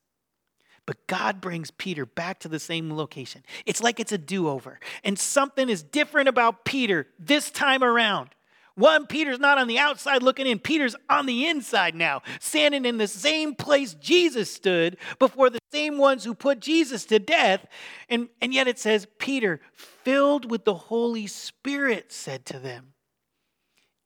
But 0.85 1.07
God 1.07 1.39
brings 1.39 1.71
Peter 1.71 2.05
back 2.05 2.39
to 2.39 2.49
the 2.49 2.59
same 2.59 2.91
location. 2.91 3.43
It's 3.65 3.81
like 3.81 3.99
it's 3.99 4.11
a 4.11 4.17
do 4.17 4.49
over. 4.49 4.79
And 5.03 5.17
something 5.17 5.69
is 5.69 5.81
different 5.81 6.27
about 6.27 6.65
Peter 6.65 7.07
this 7.17 7.49
time 7.51 7.83
around. 7.83 8.29
One, 8.75 9.05
Peter's 9.05 9.39
not 9.39 9.59
on 9.59 9.67
the 9.67 9.77
outside 9.77 10.23
looking 10.23 10.47
in, 10.47 10.57
Peter's 10.57 10.95
on 11.07 11.27
the 11.27 11.45
inside 11.45 11.93
now, 11.93 12.23
standing 12.39 12.85
in 12.85 12.97
the 12.97 13.07
same 13.07 13.53
place 13.53 13.93
Jesus 13.93 14.51
stood 14.51 14.97
before 15.19 15.51
the 15.51 15.59
same 15.71 15.99
ones 15.99 16.23
who 16.23 16.33
put 16.33 16.59
Jesus 16.59 17.05
to 17.05 17.19
death. 17.19 17.67
And, 18.09 18.29
and 18.41 18.51
yet 18.51 18.67
it 18.67 18.79
says, 18.79 19.07
Peter, 19.19 19.61
filled 19.73 20.49
with 20.49 20.65
the 20.65 20.73
Holy 20.73 21.27
Spirit, 21.27 22.11
said 22.11 22.45
to 22.47 22.57
them, 22.57 22.93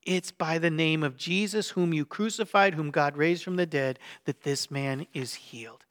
It's 0.05 0.31
by 0.31 0.57
the 0.57 0.71
name 0.71 1.01
of 1.01 1.15
Jesus, 1.15 1.69
whom 1.69 1.93
you 1.93 2.05
crucified, 2.05 2.73
whom 2.73 2.91
God 2.91 3.15
raised 3.15 3.45
from 3.45 3.55
the 3.55 3.65
dead, 3.65 3.99
that 4.25 4.43
this 4.43 4.69
man 4.69 5.07
is 5.13 5.33
healed. 5.33 5.85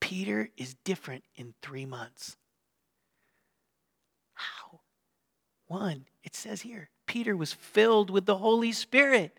Peter 0.00 0.50
is 0.56 0.76
different 0.84 1.24
in 1.34 1.54
three 1.62 1.86
months. 1.86 2.36
How? 4.34 4.80
One, 5.66 6.04
it 6.22 6.36
says 6.36 6.60
here, 6.60 6.90
Peter 7.06 7.36
was 7.36 7.52
filled 7.52 8.10
with 8.10 8.26
the 8.26 8.38
Holy 8.38 8.72
Spirit. 8.72 9.38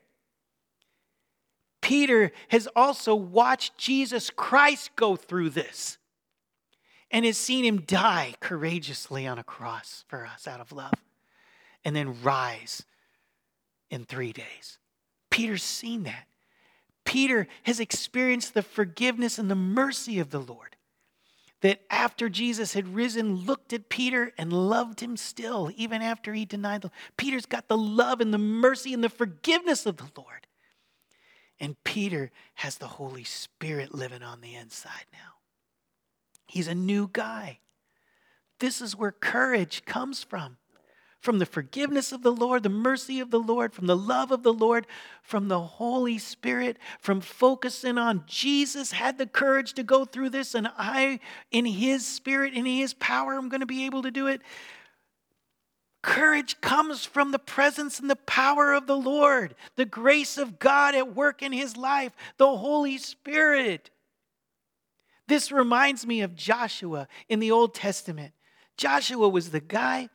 Peter 1.82 2.32
has 2.50 2.68
also 2.76 3.14
watched 3.14 3.78
Jesus 3.78 4.30
Christ 4.30 4.96
go 4.96 5.16
through 5.16 5.52
this 5.52 5.98
and 7.12 7.26
has 7.26 7.38
seen 7.38 7.64
him 7.64 7.82
die 7.82 8.34
courageously 8.40 9.28
on 9.28 9.38
a 9.38 9.44
cross 9.44 10.04
for 10.08 10.26
us 10.26 10.48
out 10.48 10.60
of 10.60 10.72
love 10.72 10.94
and 11.84 11.96
then 11.96 12.22
rise 12.24 12.84
in 13.92 14.04
three 14.04 14.34
days. 14.34 14.80
Peter's 15.30 15.64
seen 15.64 16.04
that. 16.04 16.28
Peter 17.06 17.48
has 17.64 17.80
experienced 17.80 18.54
the 18.54 18.64
forgiveness 18.64 19.38
and 19.38 19.50
the 19.50 19.56
mercy 19.56 20.18
of 20.20 20.32
the 20.32 20.40
Lord. 20.40 20.75
That 21.62 21.82
after 21.90 22.30
Jesus 22.30 22.74
had 22.74 22.96
risen, 22.96 23.36
looked 23.36 23.74
at 23.74 23.90
Peter 23.90 24.34
and 24.38 24.52
loved 24.52 25.00
him 25.00 25.18
still, 25.18 25.72
even 25.76 26.02
after 26.02 26.34
he 26.34 26.46
denied 26.46 26.82
them. 26.82 26.92
Peter's 27.18 27.46
got 27.46 27.68
the 27.68 27.78
love 27.78 28.22
and 28.22 28.34
the 28.34 28.38
mercy 28.38 28.94
and 28.94 29.04
the 29.04 29.10
forgiveness 29.10 29.86
of 29.86 29.98
the 29.98 30.10
Lord. 30.16 30.48
And 31.60 31.82
Peter 31.84 32.32
has 32.56 32.78
the 32.78 32.88
Holy 32.88 33.24
Spirit 33.24 33.96
living 33.96 34.22
on 34.22 34.42
the 34.42 34.56
inside 34.56 35.06
now. 35.14 35.36
He's 36.46 36.68
a 36.68 36.76
new 36.76 37.10
guy. 37.12 37.60
This 38.60 38.82
is 38.82 38.96
where 38.96 39.12
courage 39.12 39.86
comes 39.86 40.24
from 40.24 40.58
from 41.26 41.40
the 41.40 41.46
forgiveness 41.46 42.12
of 42.12 42.22
the 42.22 42.32
Lord, 42.32 42.62
the 42.62 42.70
mercy 42.70 43.20
of 43.20 43.32
the 43.32 43.40
Lord, 43.40 43.74
from 43.74 43.88
the 43.88 43.98
love 43.98 44.32
of 44.32 44.44
the 44.44 44.54
Lord, 44.54 44.86
from 45.24 45.48
the 45.48 45.60
Holy 45.60 46.20
Spirit, 46.20 46.78
from 47.00 47.20
focusing 47.20 47.98
on 47.98 48.24
Jesus 48.28 48.92
had 48.92 49.18
the 49.18 49.26
courage 49.26 49.74
to 49.74 49.84
go 49.84 50.06
through 50.06 50.30
this, 50.30 50.54
and 50.54 50.70
I, 50.78 51.20
in 51.50 51.66
His 51.66 52.06
Spirit, 52.06 52.54
in 52.54 52.68
His 52.68 52.94
power, 52.94 53.34
I'm 53.34 53.50
going 53.50 53.62
to 53.62 53.66
be 53.66 53.88
able 53.88 54.04
to 54.04 54.12
do 54.12 54.28
it. 54.28 54.40
Courage 56.04 56.62
comes 56.62 57.06
from 57.06 57.32
the 57.32 57.40
presence 57.40 58.00
and 58.00 58.08
the 58.08 58.16
power 58.16 58.74
of 58.74 58.86
the 58.86 58.96
Lord, 58.96 59.56
the 59.78 59.86
grace 59.86 60.38
of 60.38 60.60
God 60.60 60.94
at 60.94 61.16
work 61.16 61.42
in 61.42 61.52
his 61.52 61.76
life, 61.76 62.12
the 62.38 62.56
Holy 62.56 63.00
Spirit. 63.00 63.90
This 65.28 65.52
reminds 65.52 66.06
me 66.06 66.22
of 66.22 66.36
Joshua 66.36 67.08
in 67.28 67.40
the 67.40 67.50
Old 67.50 67.74
Testament. 67.74 68.34
Joshua 68.78 69.30
was 69.30 69.52
the 69.52 69.60
guy 69.60 70.10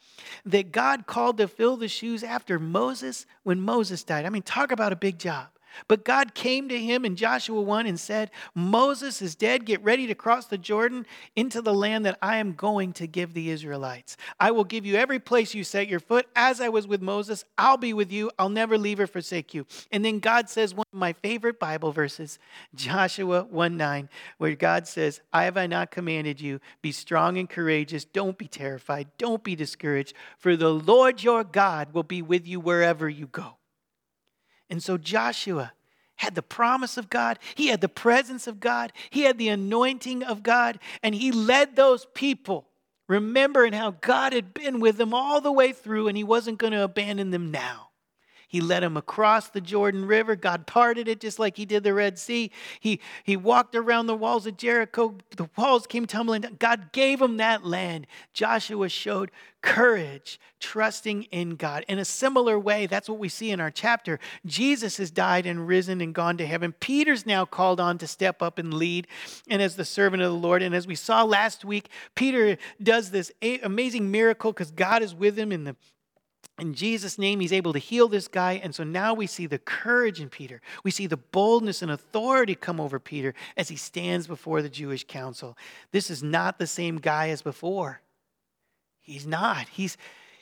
that 0.44 0.72
God 0.72 1.06
called 1.06 1.38
to 1.38 1.48
fill 1.48 1.76
the 1.76 1.88
shoes 1.88 2.22
after 2.22 2.58
Moses 2.58 3.26
when 3.42 3.60
Moses 3.60 4.04
died. 4.04 4.26
I 4.26 4.28
mean, 4.28 4.42
talk 4.42 4.70
about 4.70 4.92
a 4.92 4.96
big 4.96 5.18
job. 5.18 5.48
But 5.88 6.04
God 6.04 6.34
came 6.34 6.68
to 6.68 6.78
him 6.78 7.04
in 7.04 7.16
Joshua 7.16 7.60
1 7.60 7.86
and 7.86 7.98
said, 7.98 8.30
Moses 8.54 9.22
is 9.22 9.34
dead. 9.34 9.64
Get 9.64 9.82
ready 9.82 10.06
to 10.06 10.14
cross 10.14 10.46
the 10.46 10.58
Jordan 10.58 11.06
into 11.36 11.62
the 11.62 11.74
land 11.74 12.04
that 12.06 12.18
I 12.22 12.36
am 12.36 12.54
going 12.54 12.92
to 12.94 13.06
give 13.06 13.34
the 13.34 13.50
Israelites. 13.50 14.16
I 14.38 14.50
will 14.50 14.64
give 14.64 14.86
you 14.86 14.96
every 14.96 15.18
place 15.18 15.54
you 15.54 15.64
set 15.64 15.88
your 15.88 16.00
foot. 16.00 16.26
As 16.34 16.60
I 16.60 16.68
was 16.68 16.86
with 16.86 17.02
Moses, 17.02 17.44
I'll 17.58 17.76
be 17.76 17.92
with 17.92 18.12
you. 18.12 18.30
I'll 18.38 18.48
never 18.48 18.76
leave 18.78 19.00
or 19.00 19.06
forsake 19.06 19.54
you. 19.54 19.66
And 19.92 20.04
then 20.04 20.18
God 20.18 20.48
says 20.48 20.74
one 20.74 20.86
of 20.92 20.98
my 20.98 21.12
favorite 21.12 21.58
Bible 21.58 21.92
verses, 21.92 22.38
Joshua 22.74 23.44
1 23.44 23.76
9, 23.76 24.08
where 24.38 24.54
God 24.54 24.86
says, 24.86 25.20
I 25.32 25.44
have 25.44 25.56
I 25.56 25.66
not 25.66 25.90
commanded 25.90 26.40
you, 26.40 26.60
be 26.82 26.92
strong 26.92 27.38
and 27.38 27.48
courageous. 27.48 28.04
Don't 28.04 28.38
be 28.38 28.48
terrified. 28.48 29.08
Don't 29.18 29.44
be 29.44 29.54
discouraged, 29.54 30.14
for 30.38 30.56
the 30.56 30.70
Lord 30.70 31.22
your 31.22 31.44
God 31.44 31.92
will 31.94 32.02
be 32.02 32.22
with 32.22 32.46
you 32.46 32.60
wherever 32.60 33.08
you 33.08 33.26
go. 33.26 33.59
And 34.70 34.82
so 34.82 34.96
Joshua 34.96 35.72
had 36.16 36.34
the 36.34 36.42
promise 36.42 36.96
of 36.96 37.10
God, 37.10 37.38
he 37.54 37.68
had 37.68 37.80
the 37.80 37.88
presence 37.88 38.46
of 38.46 38.60
God, 38.60 38.92
he 39.10 39.22
had 39.22 39.36
the 39.38 39.48
anointing 39.48 40.22
of 40.22 40.42
God, 40.42 40.78
and 41.02 41.14
he 41.14 41.32
led 41.32 41.76
those 41.76 42.06
people, 42.14 42.68
remembering 43.08 43.72
how 43.72 43.92
God 43.92 44.32
had 44.32 44.54
been 44.54 44.80
with 44.80 44.96
them 44.96 45.12
all 45.12 45.40
the 45.40 45.52
way 45.52 45.72
through 45.72 46.08
and 46.08 46.16
he 46.16 46.24
wasn't 46.24 46.58
going 46.58 46.72
to 46.72 46.84
abandon 46.84 47.30
them 47.30 47.50
now. 47.50 47.89
He 48.50 48.60
led 48.60 48.82
him 48.82 48.96
across 48.96 49.48
the 49.48 49.60
Jordan 49.60 50.04
River. 50.06 50.34
God 50.34 50.66
parted 50.66 51.06
it 51.06 51.20
just 51.20 51.38
like 51.38 51.56
he 51.56 51.64
did 51.64 51.84
the 51.84 51.94
Red 51.94 52.18
Sea. 52.18 52.50
He, 52.80 52.98
he 53.22 53.36
walked 53.36 53.76
around 53.76 54.08
the 54.08 54.16
walls 54.16 54.44
of 54.44 54.56
Jericho. 54.56 55.14
The 55.36 55.48
walls 55.56 55.86
came 55.86 56.04
tumbling 56.04 56.40
down. 56.40 56.56
God 56.58 56.90
gave 56.90 57.22
him 57.22 57.36
that 57.36 57.64
land. 57.64 58.08
Joshua 58.32 58.88
showed 58.88 59.30
courage, 59.62 60.40
trusting 60.58 61.24
in 61.30 61.54
God. 61.54 61.84
In 61.86 62.00
a 62.00 62.04
similar 62.04 62.58
way, 62.58 62.86
that's 62.86 63.08
what 63.08 63.20
we 63.20 63.28
see 63.28 63.52
in 63.52 63.60
our 63.60 63.70
chapter. 63.70 64.18
Jesus 64.44 64.96
has 64.96 65.12
died 65.12 65.46
and 65.46 65.68
risen 65.68 66.00
and 66.00 66.12
gone 66.12 66.36
to 66.38 66.46
heaven. 66.46 66.72
Peter's 66.80 67.26
now 67.26 67.44
called 67.44 67.78
on 67.78 67.98
to 67.98 68.08
step 68.08 68.42
up 68.42 68.58
and 68.58 68.74
lead 68.74 69.06
and 69.48 69.62
as 69.62 69.76
the 69.76 69.84
servant 69.84 70.24
of 70.24 70.32
the 70.32 70.38
Lord. 70.38 70.60
And 70.60 70.74
as 70.74 70.88
we 70.88 70.96
saw 70.96 71.22
last 71.22 71.64
week, 71.64 71.88
Peter 72.16 72.58
does 72.82 73.12
this 73.12 73.30
amazing 73.62 74.10
miracle 74.10 74.52
because 74.52 74.72
God 74.72 75.04
is 75.04 75.14
with 75.14 75.38
him 75.38 75.52
in 75.52 75.62
the 75.62 75.76
in 76.60 76.74
Jesus' 76.74 77.18
name, 77.18 77.40
he's 77.40 77.52
able 77.52 77.72
to 77.72 77.78
heal 77.78 78.06
this 78.06 78.28
guy. 78.28 78.60
And 78.62 78.74
so 78.74 78.84
now 78.84 79.14
we 79.14 79.26
see 79.26 79.46
the 79.46 79.58
courage 79.58 80.20
in 80.20 80.28
Peter. 80.28 80.60
We 80.84 80.90
see 80.90 81.06
the 81.06 81.16
boldness 81.16 81.82
and 81.82 81.90
authority 81.90 82.54
come 82.54 82.80
over 82.80 82.98
Peter 82.98 83.34
as 83.56 83.68
he 83.68 83.76
stands 83.76 84.26
before 84.26 84.60
the 84.60 84.68
Jewish 84.68 85.04
council. 85.04 85.56
This 85.90 86.10
is 86.10 86.22
not 86.22 86.58
the 86.58 86.66
same 86.66 86.98
guy 86.98 87.30
as 87.30 87.42
before. 87.42 88.00
He's 89.00 89.26
not. 89.26 89.68
He's, 89.68 89.96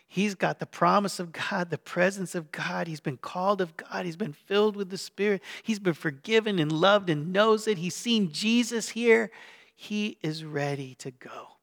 he's 0.07 0.35
got 0.35 0.59
the 0.59 0.67
promise 0.67 1.21
of 1.21 1.33
God, 1.33 1.71
the 1.71 1.79
presence 1.79 2.35
of 2.35 2.51
God. 2.53 2.87
He's 2.87 3.01
been 3.01 3.17
called 3.17 3.61
of 3.61 3.77
God. 3.77 4.05
He's 4.05 4.17
been 4.17 4.33
filled 4.33 4.77
with 4.77 4.91
the 4.91 4.99
Spirit. 4.99 5.43
He's 5.63 5.79
been 5.79 5.95
forgiven 5.95 6.59
and 6.59 6.73
loved 6.73 7.09
and 7.09 7.33
knows 7.33 7.69
it. 7.69 7.79
He's 7.79 7.95
seen 7.95 8.33
Jesus 8.33 8.91
here. 8.91 9.31
He 9.75 10.19
is 10.23 10.45
ready 10.45 10.97
to 10.97 11.11
go. 11.13 11.58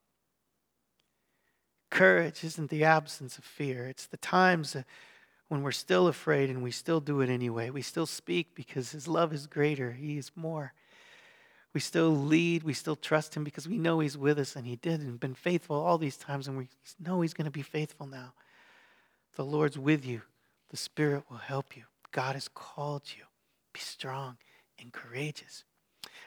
Courage 1.95 2.43
isn't 2.43 2.69
the 2.69 2.83
absence 2.83 3.37
of 3.37 3.45
fear, 3.45 3.87
it's 3.87 4.05
the 4.05 4.17
times 4.17 4.75
when 5.47 5.61
we're 5.61 5.71
still 5.71 6.07
afraid 6.07 6.49
and 6.49 6.61
we 6.61 6.69
still 6.69 6.99
do 6.99 7.21
it 7.21 7.29
anyway. 7.29 7.69
We 7.69 7.81
still 7.81 8.05
speak 8.05 8.53
because 8.53 8.91
His 8.91 9.07
love 9.07 9.31
is 9.31 9.47
greater, 9.47 9.93
He 9.93 10.17
is 10.17 10.29
more. 10.35 10.73
We 11.73 11.79
still 11.79 12.09
lead, 12.09 12.63
we 12.63 12.73
still 12.73 12.97
trust 12.97 13.33
Him 13.33 13.45
because 13.45 13.65
we 13.65 13.77
know 13.77 14.01
He's 14.01 14.17
with 14.17 14.37
us 14.39 14.57
and 14.57 14.67
He 14.67 14.75
did 14.75 14.99
and 14.99 15.17
been 15.21 15.35
faithful 15.35 15.77
all 15.77 15.97
these 15.97 16.17
times, 16.17 16.49
and 16.49 16.57
we 16.57 16.67
know 16.99 17.21
He's 17.21 17.33
going 17.33 17.45
to 17.45 17.49
be 17.49 17.61
faithful 17.61 18.07
now. 18.07 18.33
The 19.37 19.45
Lord's 19.45 19.79
with 19.79 20.05
you, 20.05 20.23
the 20.71 20.77
Spirit 20.77 21.23
will 21.29 21.37
help 21.37 21.77
you. 21.77 21.83
God 22.11 22.33
has 22.33 22.49
called 22.49 23.03
you. 23.17 23.23
Be 23.71 23.79
strong 23.79 24.35
and 24.77 24.91
courageous. 24.91 25.63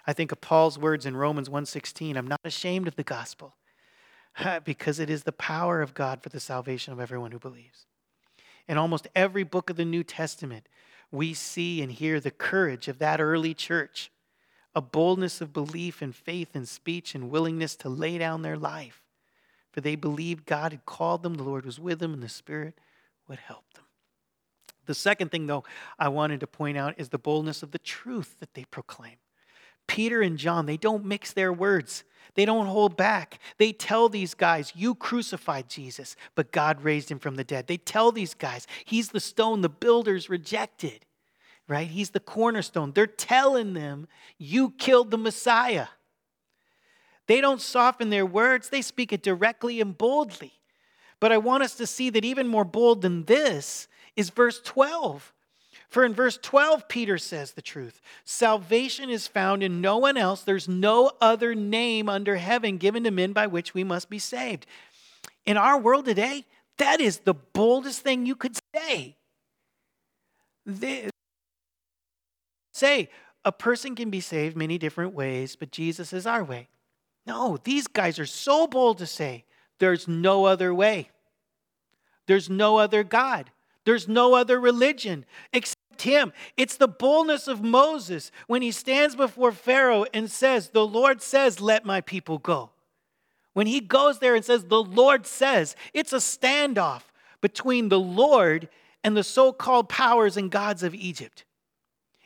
I 0.06 0.14
think 0.14 0.32
of 0.32 0.40
Paul's 0.40 0.78
words 0.78 1.04
in 1.04 1.14
Romans 1.14 1.50
1:16, 1.50 2.16
I'm 2.16 2.26
not 2.26 2.40
ashamed 2.42 2.88
of 2.88 2.96
the 2.96 3.04
gospel 3.04 3.52
because 4.64 4.98
it 4.98 5.10
is 5.10 5.24
the 5.24 5.32
power 5.32 5.80
of 5.82 5.94
God 5.94 6.22
for 6.22 6.28
the 6.28 6.40
salvation 6.40 6.92
of 6.92 7.00
everyone 7.00 7.32
who 7.32 7.38
believes. 7.38 7.86
In 8.66 8.76
almost 8.76 9.08
every 9.14 9.44
book 9.44 9.70
of 9.70 9.76
the 9.76 9.84
New 9.84 10.04
Testament, 10.04 10.68
we 11.10 11.32
see 11.32 11.80
and 11.80 11.90
hear 11.90 12.20
the 12.20 12.30
courage 12.30 12.88
of 12.88 12.98
that 12.98 13.20
early 13.20 13.54
church, 13.54 14.10
a 14.74 14.82
boldness 14.82 15.40
of 15.40 15.52
belief 15.52 16.02
and 16.02 16.14
faith 16.14 16.50
and 16.54 16.68
speech 16.68 17.14
and 17.14 17.30
willingness 17.30 17.74
to 17.76 17.88
lay 17.88 18.18
down 18.18 18.42
their 18.42 18.58
life. 18.58 19.02
For 19.72 19.80
they 19.80 19.96
believed 19.96 20.46
God 20.46 20.72
had 20.72 20.84
called 20.84 21.22
them, 21.22 21.34
the 21.34 21.42
Lord 21.42 21.64
was 21.64 21.80
with 21.80 21.98
them, 21.98 22.12
and 22.12 22.22
the 22.22 22.28
Spirit 22.28 22.78
would 23.26 23.38
help 23.38 23.72
them. 23.74 23.84
The 24.86 24.94
second 24.94 25.30
thing, 25.30 25.46
though, 25.46 25.64
I 25.98 26.08
wanted 26.08 26.40
to 26.40 26.46
point 26.46 26.78
out 26.78 26.94
is 26.98 27.10
the 27.10 27.18
boldness 27.18 27.62
of 27.62 27.72
the 27.72 27.78
truth 27.78 28.36
that 28.40 28.54
they 28.54 28.64
proclaim. 28.64 29.16
Peter 29.88 30.22
and 30.22 30.38
John, 30.38 30.66
they 30.66 30.76
don't 30.76 31.04
mix 31.04 31.32
their 31.32 31.52
words. 31.52 32.04
They 32.34 32.44
don't 32.44 32.66
hold 32.66 32.96
back. 32.96 33.40
They 33.56 33.72
tell 33.72 34.08
these 34.08 34.34
guys, 34.34 34.72
You 34.76 34.94
crucified 34.94 35.68
Jesus, 35.68 36.14
but 36.36 36.52
God 36.52 36.84
raised 36.84 37.10
him 37.10 37.18
from 37.18 37.34
the 37.34 37.42
dead. 37.42 37.66
They 37.66 37.78
tell 37.78 38.12
these 38.12 38.34
guys, 38.34 38.68
He's 38.84 39.08
the 39.08 39.18
stone 39.18 39.60
the 39.60 39.68
builders 39.68 40.30
rejected, 40.30 41.04
right? 41.66 41.88
He's 41.88 42.10
the 42.10 42.20
cornerstone. 42.20 42.92
They're 42.92 43.08
telling 43.08 43.74
them, 43.74 44.06
You 44.38 44.70
killed 44.70 45.10
the 45.10 45.18
Messiah. 45.18 45.88
They 47.26 47.40
don't 47.40 47.60
soften 47.60 48.10
their 48.10 48.24
words, 48.24 48.68
they 48.68 48.82
speak 48.82 49.12
it 49.12 49.22
directly 49.22 49.80
and 49.80 49.98
boldly. 49.98 50.52
But 51.20 51.32
I 51.32 51.38
want 51.38 51.64
us 51.64 51.74
to 51.74 51.86
see 51.86 52.10
that 52.10 52.24
even 52.24 52.46
more 52.46 52.64
bold 52.64 53.02
than 53.02 53.24
this 53.24 53.88
is 54.14 54.30
verse 54.30 54.60
12. 54.64 55.32
For 55.88 56.04
in 56.04 56.12
verse 56.14 56.38
12, 56.42 56.86
Peter 56.86 57.16
says 57.16 57.52
the 57.52 57.62
truth 57.62 58.00
Salvation 58.24 59.08
is 59.10 59.26
found 59.26 59.62
in 59.62 59.80
no 59.80 59.96
one 59.96 60.16
else. 60.16 60.42
There's 60.42 60.68
no 60.68 61.12
other 61.20 61.54
name 61.54 62.08
under 62.08 62.36
heaven 62.36 62.76
given 62.76 63.04
to 63.04 63.10
men 63.10 63.32
by 63.32 63.46
which 63.46 63.74
we 63.74 63.84
must 63.84 64.10
be 64.10 64.18
saved. 64.18 64.66
In 65.46 65.56
our 65.56 65.78
world 65.78 66.04
today, 66.04 66.44
that 66.76 67.00
is 67.00 67.20
the 67.20 67.34
boldest 67.34 68.02
thing 68.02 68.26
you 68.26 68.36
could 68.36 68.58
say. 68.74 69.16
say, 72.72 73.08
a 73.44 73.52
person 73.52 73.94
can 73.94 74.10
be 74.10 74.20
saved 74.20 74.56
many 74.56 74.76
different 74.76 75.14
ways, 75.14 75.56
but 75.56 75.70
Jesus 75.70 76.12
is 76.12 76.26
our 76.26 76.44
way. 76.44 76.68
No, 77.26 77.58
these 77.64 77.86
guys 77.86 78.18
are 78.18 78.26
so 78.26 78.66
bold 78.66 78.98
to 78.98 79.06
say, 79.06 79.44
there's 79.78 80.06
no 80.06 80.44
other 80.44 80.74
way. 80.74 81.10
There's 82.26 82.50
no 82.50 82.76
other 82.76 83.02
God. 83.02 83.50
There's 83.84 84.06
no 84.06 84.34
other 84.34 84.60
religion 84.60 85.24
except 85.52 85.77
him. 86.02 86.32
It's 86.56 86.76
the 86.76 86.88
boldness 86.88 87.48
of 87.48 87.62
Moses 87.62 88.30
when 88.46 88.62
he 88.62 88.70
stands 88.70 89.16
before 89.16 89.52
Pharaoh 89.52 90.06
and 90.12 90.30
says, 90.30 90.70
The 90.70 90.86
Lord 90.86 91.22
says, 91.22 91.60
Let 91.60 91.84
my 91.84 92.00
people 92.00 92.38
go. 92.38 92.70
When 93.52 93.66
he 93.66 93.80
goes 93.80 94.18
there 94.18 94.34
and 94.34 94.44
says, 94.44 94.64
The 94.64 94.82
Lord 94.82 95.26
says, 95.26 95.74
it's 95.92 96.12
a 96.12 96.16
standoff. 96.16 97.02
between 97.40 97.88
the 97.88 98.00
Lord 98.00 98.68
and 99.04 99.16
the 99.16 99.22
so 99.22 99.52
called 99.52 99.88
powers 99.88 100.36
and 100.36 100.50
gods 100.50 100.82
of 100.82 100.94
Egypt. 100.94 101.44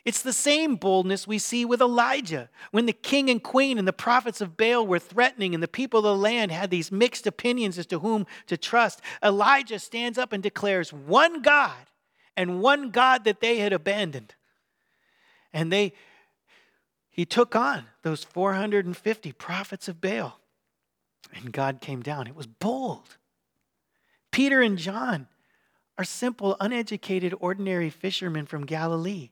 It's 0.05 0.21
the 0.21 0.33
same 0.33 0.75
boldness 0.75 1.27
we 1.27 1.39
see 1.39 1.63
with 1.63 1.81
Elijah 1.81 2.49
when 2.71 2.87
the 2.87 2.93
king 2.93 3.29
and 3.29 3.41
queen 3.41 3.77
and 3.77 3.87
the 3.87 3.93
prophets 3.93 4.41
of 4.41 4.57
Baal 4.57 4.85
were 4.85 4.99
threatening 4.99 5.53
and 5.53 5.63
the 5.63 5.67
people 5.67 5.99
of 5.99 6.03
the 6.03 6.15
land 6.15 6.51
had 6.51 6.69
these 6.69 6.91
mixed 6.91 7.25
opinions 7.25 7.77
as 7.77 7.85
to 7.87 7.99
whom 7.99 8.25
to 8.47 8.57
trust. 8.57 9.01
Elijah 9.23 9.79
stands 9.79 10.17
up 10.17 10.33
and 10.33 10.43
declares 10.43 10.91
one 10.91 11.41
God 11.41 11.89
and 12.35 12.61
one 12.61 12.89
God 12.89 13.23
that 13.23 13.41
they 13.41 13.57
had 13.57 13.73
abandoned. 13.73 14.35
And 15.51 15.71
they 15.71 15.93
he 17.09 17.25
took 17.25 17.55
on 17.55 17.85
those 18.01 18.23
450 18.23 19.31
prophets 19.33 19.87
of 19.87 20.01
Baal. 20.01 20.39
And 21.35 21.51
God 21.51 21.79
came 21.79 22.01
down. 22.01 22.25
It 22.25 22.35
was 22.35 22.47
bold. 22.47 23.17
Peter 24.31 24.61
and 24.61 24.79
John 24.79 25.27
are 25.97 26.03
simple, 26.03 26.57
uneducated, 26.59 27.35
ordinary 27.39 27.91
fishermen 27.91 28.47
from 28.47 28.65
Galilee 28.65 29.29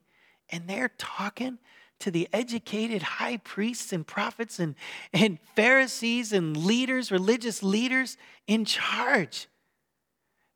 and 0.51 0.67
they're 0.67 0.91
talking 0.97 1.57
to 1.99 2.11
the 2.11 2.27
educated 2.33 3.01
high 3.01 3.37
priests 3.37 3.93
and 3.93 4.05
prophets 4.05 4.59
and, 4.59 4.75
and 5.13 5.39
Pharisees 5.55 6.33
and 6.33 6.57
leaders, 6.57 7.11
religious 7.11 7.63
leaders 7.63 8.17
in 8.47 8.65
charge. 8.65 9.47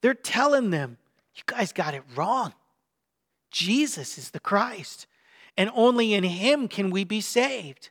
They're 0.02 0.14
telling 0.14 0.72
them, 0.72 0.98
you 1.36 1.44
guys 1.46 1.72
got 1.72 1.94
it 1.94 2.04
wrong. 2.16 2.54
Jesus 3.52 4.18
is 4.18 4.32
the 4.32 4.40
Christ, 4.40 5.08
and 5.58 5.70
only 5.74 6.14
in 6.14 6.24
him 6.24 6.68
can 6.68 6.90
we 6.90 7.04
be 7.04 7.22
saved. 7.22 7.90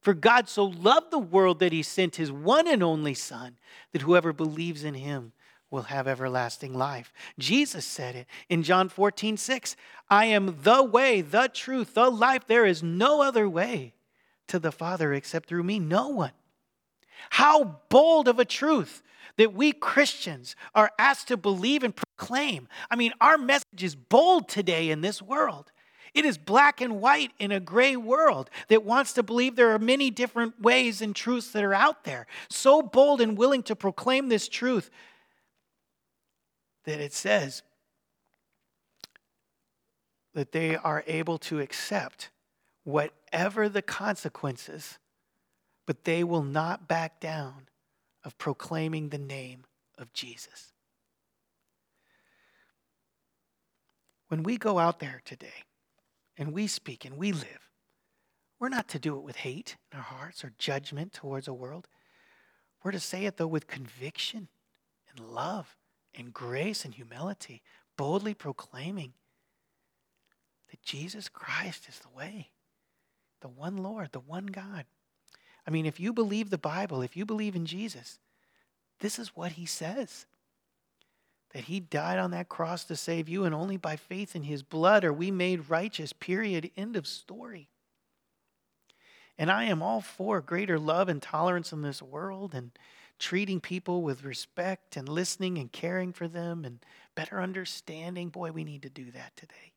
For 0.00 0.14
God 0.14 0.48
so 0.48 0.64
loved 0.64 1.10
the 1.10 1.18
world 1.18 1.58
that 1.60 1.72
he 1.72 1.82
sent 1.82 2.16
his 2.16 2.32
one 2.32 2.66
and 2.66 2.82
only 2.82 3.14
Son, 3.14 3.58
that 3.92 4.02
whoever 4.02 4.32
believes 4.32 4.82
in 4.82 4.94
him 4.94 5.32
will 5.70 5.82
have 5.82 6.08
everlasting 6.08 6.74
life. 6.74 7.12
Jesus 7.38 7.84
said 7.84 8.16
it 8.16 8.26
in 8.48 8.62
John 8.62 8.88
14, 8.88 9.36
6. 9.36 9.76
I 10.08 10.24
am 10.26 10.58
the 10.62 10.82
way, 10.82 11.20
the 11.20 11.48
truth, 11.52 11.94
the 11.94 12.10
life. 12.10 12.46
There 12.46 12.66
is 12.66 12.82
no 12.82 13.22
other 13.22 13.48
way 13.48 13.94
to 14.48 14.58
the 14.58 14.72
Father 14.72 15.12
except 15.12 15.48
through 15.48 15.62
me. 15.62 15.78
No 15.78 16.08
one. 16.08 16.32
How 17.30 17.80
bold 17.88 18.28
of 18.28 18.38
a 18.38 18.44
truth 18.44 19.02
that 19.36 19.54
we 19.54 19.72
Christians 19.72 20.56
are 20.74 20.90
asked 20.98 21.28
to 21.28 21.36
believe 21.36 21.82
and 21.82 21.94
proclaim. 21.94 22.68
I 22.90 22.96
mean, 22.96 23.12
our 23.20 23.38
message 23.38 23.82
is 23.82 23.94
bold 23.94 24.48
today 24.48 24.90
in 24.90 25.00
this 25.00 25.22
world. 25.22 25.72
It 26.12 26.24
is 26.24 26.38
black 26.38 26.80
and 26.80 27.00
white 27.00 27.32
in 27.38 27.52
a 27.52 27.60
gray 27.60 27.96
world 27.96 28.50
that 28.68 28.84
wants 28.84 29.12
to 29.14 29.22
believe 29.22 29.56
there 29.56 29.70
are 29.70 29.78
many 29.78 30.10
different 30.10 30.60
ways 30.60 31.00
and 31.00 31.14
truths 31.14 31.52
that 31.52 31.64
are 31.64 31.74
out 31.74 32.04
there. 32.04 32.26
So 32.48 32.82
bold 32.82 33.20
and 33.20 33.38
willing 33.38 33.62
to 33.64 33.76
proclaim 33.76 34.28
this 34.28 34.48
truth 34.48 34.90
that 36.84 37.00
it 37.00 37.12
says 37.12 37.62
that 40.34 40.52
they 40.52 40.76
are 40.76 41.04
able 41.06 41.38
to 41.38 41.60
accept 41.60 42.30
whatever 42.84 43.68
the 43.68 43.82
consequences, 43.82 44.98
but 45.86 46.04
they 46.04 46.22
will 46.24 46.42
not 46.42 46.88
back 46.88 47.20
down 47.20 47.68
of 48.24 48.38
proclaiming 48.38 49.08
the 49.08 49.18
name 49.18 49.64
of 49.98 50.12
Jesus. 50.12 50.72
When 54.28 54.42
we 54.42 54.56
go 54.56 54.78
out 54.78 55.00
there 55.00 55.20
today 55.24 55.64
and 56.36 56.52
we 56.52 56.66
speak 56.66 57.04
and 57.04 57.16
we 57.16 57.32
live, 57.32 57.70
we're 58.60 58.68
not 58.68 58.88
to 58.88 58.98
do 58.98 59.16
it 59.16 59.22
with 59.22 59.36
hate 59.36 59.76
in 59.90 59.98
our 59.98 60.04
hearts 60.04 60.44
or 60.44 60.52
judgment 60.58 61.12
towards 61.12 61.48
a 61.48 61.54
world. 61.54 61.88
We're 62.84 62.92
to 62.92 63.00
say 63.00 63.24
it, 63.24 63.38
though, 63.38 63.46
with 63.46 63.66
conviction 63.66 64.48
and 65.10 65.26
love 65.26 65.76
and 66.14 66.32
grace 66.32 66.84
and 66.84 66.94
humility, 66.94 67.62
boldly 67.96 68.34
proclaiming 68.34 69.14
that 70.70 70.82
Jesus 70.82 71.28
Christ 71.28 71.88
is 71.88 71.98
the 71.98 72.16
way, 72.16 72.50
the 73.40 73.48
one 73.48 73.76
Lord, 73.78 74.12
the 74.12 74.20
one 74.20 74.46
God. 74.46 74.84
I 75.66 75.70
mean, 75.70 75.86
if 75.86 76.00
you 76.00 76.12
believe 76.12 76.50
the 76.50 76.58
Bible, 76.58 77.02
if 77.02 77.16
you 77.16 77.24
believe 77.24 77.54
in 77.54 77.66
Jesus, 77.66 78.18
this 79.00 79.18
is 79.18 79.36
what 79.36 79.52
he 79.52 79.66
says 79.66 80.26
that 81.52 81.64
he 81.64 81.80
died 81.80 82.18
on 82.18 82.30
that 82.30 82.48
cross 82.48 82.84
to 82.84 82.94
save 82.94 83.28
you, 83.28 83.44
and 83.44 83.52
only 83.54 83.76
by 83.76 83.96
faith 83.96 84.36
in 84.36 84.44
his 84.44 84.62
blood 84.62 85.04
are 85.04 85.12
we 85.12 85.32
made 85.32 85.68
righteous. 85.68 86.12
Period. 86.12 86.70
End 86.76 86.94
of 86.94 87.06
story. 87.06 87.68
And 89.36 89.50
I 89.50 89.64
am 89.64 89.82
all 89.82 90.00
for 90.00 90.40
greater 90.40 90.78
love 90.78 91.08
and 91.08 91.20
tolerance 91.20 91.72
in 91.72 91.82
this 91.82 92.02
world 92.02 92.54
and 92.54 92.70
treating 93.18 93.60
people 93.60 94.02
with 94.02 94.22
respect 94.22 94.96
and 94.96 95.08
listening 95.08 95.58
and 95.58 95.72
caring 95.72 96.12
for 96.12 96.28
them 96.28 96.64
and 96.64 96.78
better 97.14 97.40
understanding. 97.40 98.28
Boy, 98.28 98.52
we 98.52 98.64
need 98.64 98.82
to 98.82 98.90
do 98.90 99.10
that 99.10 99.34
today. 99.36 99.69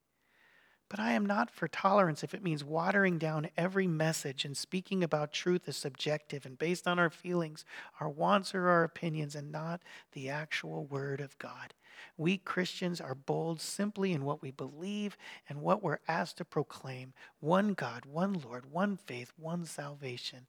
But 0.93 0.99
I 0.99 1.13
am 1.13 1.25
not 1.25 1.49
for 1.49 1.67
tolerance 1.67 2.23
if 2.23 2.35
it 2.35 2.43
means 2.43 2.63
watering 2.63 3.17
down 3.17 3.49
every 3.57 3.87
message 3.87 4.45
and 4.45 4.55
speaking 4.55 5.03
about 5.03 5.33
truth 5.33 5.67
as 5.67 5.75
subjective 5.75 6.45
and 6.45 6.55
based 6.55 6.87
on 6.87 6.99
our 6.99 7.09
feelings, 7.09 7.65
our 7.99 8.07
wants, 8.07 8.53
or 8.53 8.69
our 8.69 8.83
opinions, 8.83 9.33
and 9.33 9.51
not 9.51 9.81
the 10.11 10.29
actual 10.29 10.85
Word 10.85 11.19
of 11.19 11.35
God. 11.39 11.73
We 12.15 12.37
Christians 12.37 13.01
are 13.01 13.15
bold 13.15 13.59
simply 13.59 14.13
in 14.13 14.23
what 14.23 14.43
we 14.43 14.51
believe 14.51 15.17
and 15.49 15.61
what 15.61 15.81
we're 15.81 15.97
asked 16.07 16.37
to 16.37 16.45
proclaim 16.45 17.13
one 17.39 17.73
God, 17.73 18.05
one 18.05 18.33
Lord, 18.33 18.71
one 18.71 18.95
faith, 18.95 19.33
one 19.35 19.65
salvation. 19.65 20.45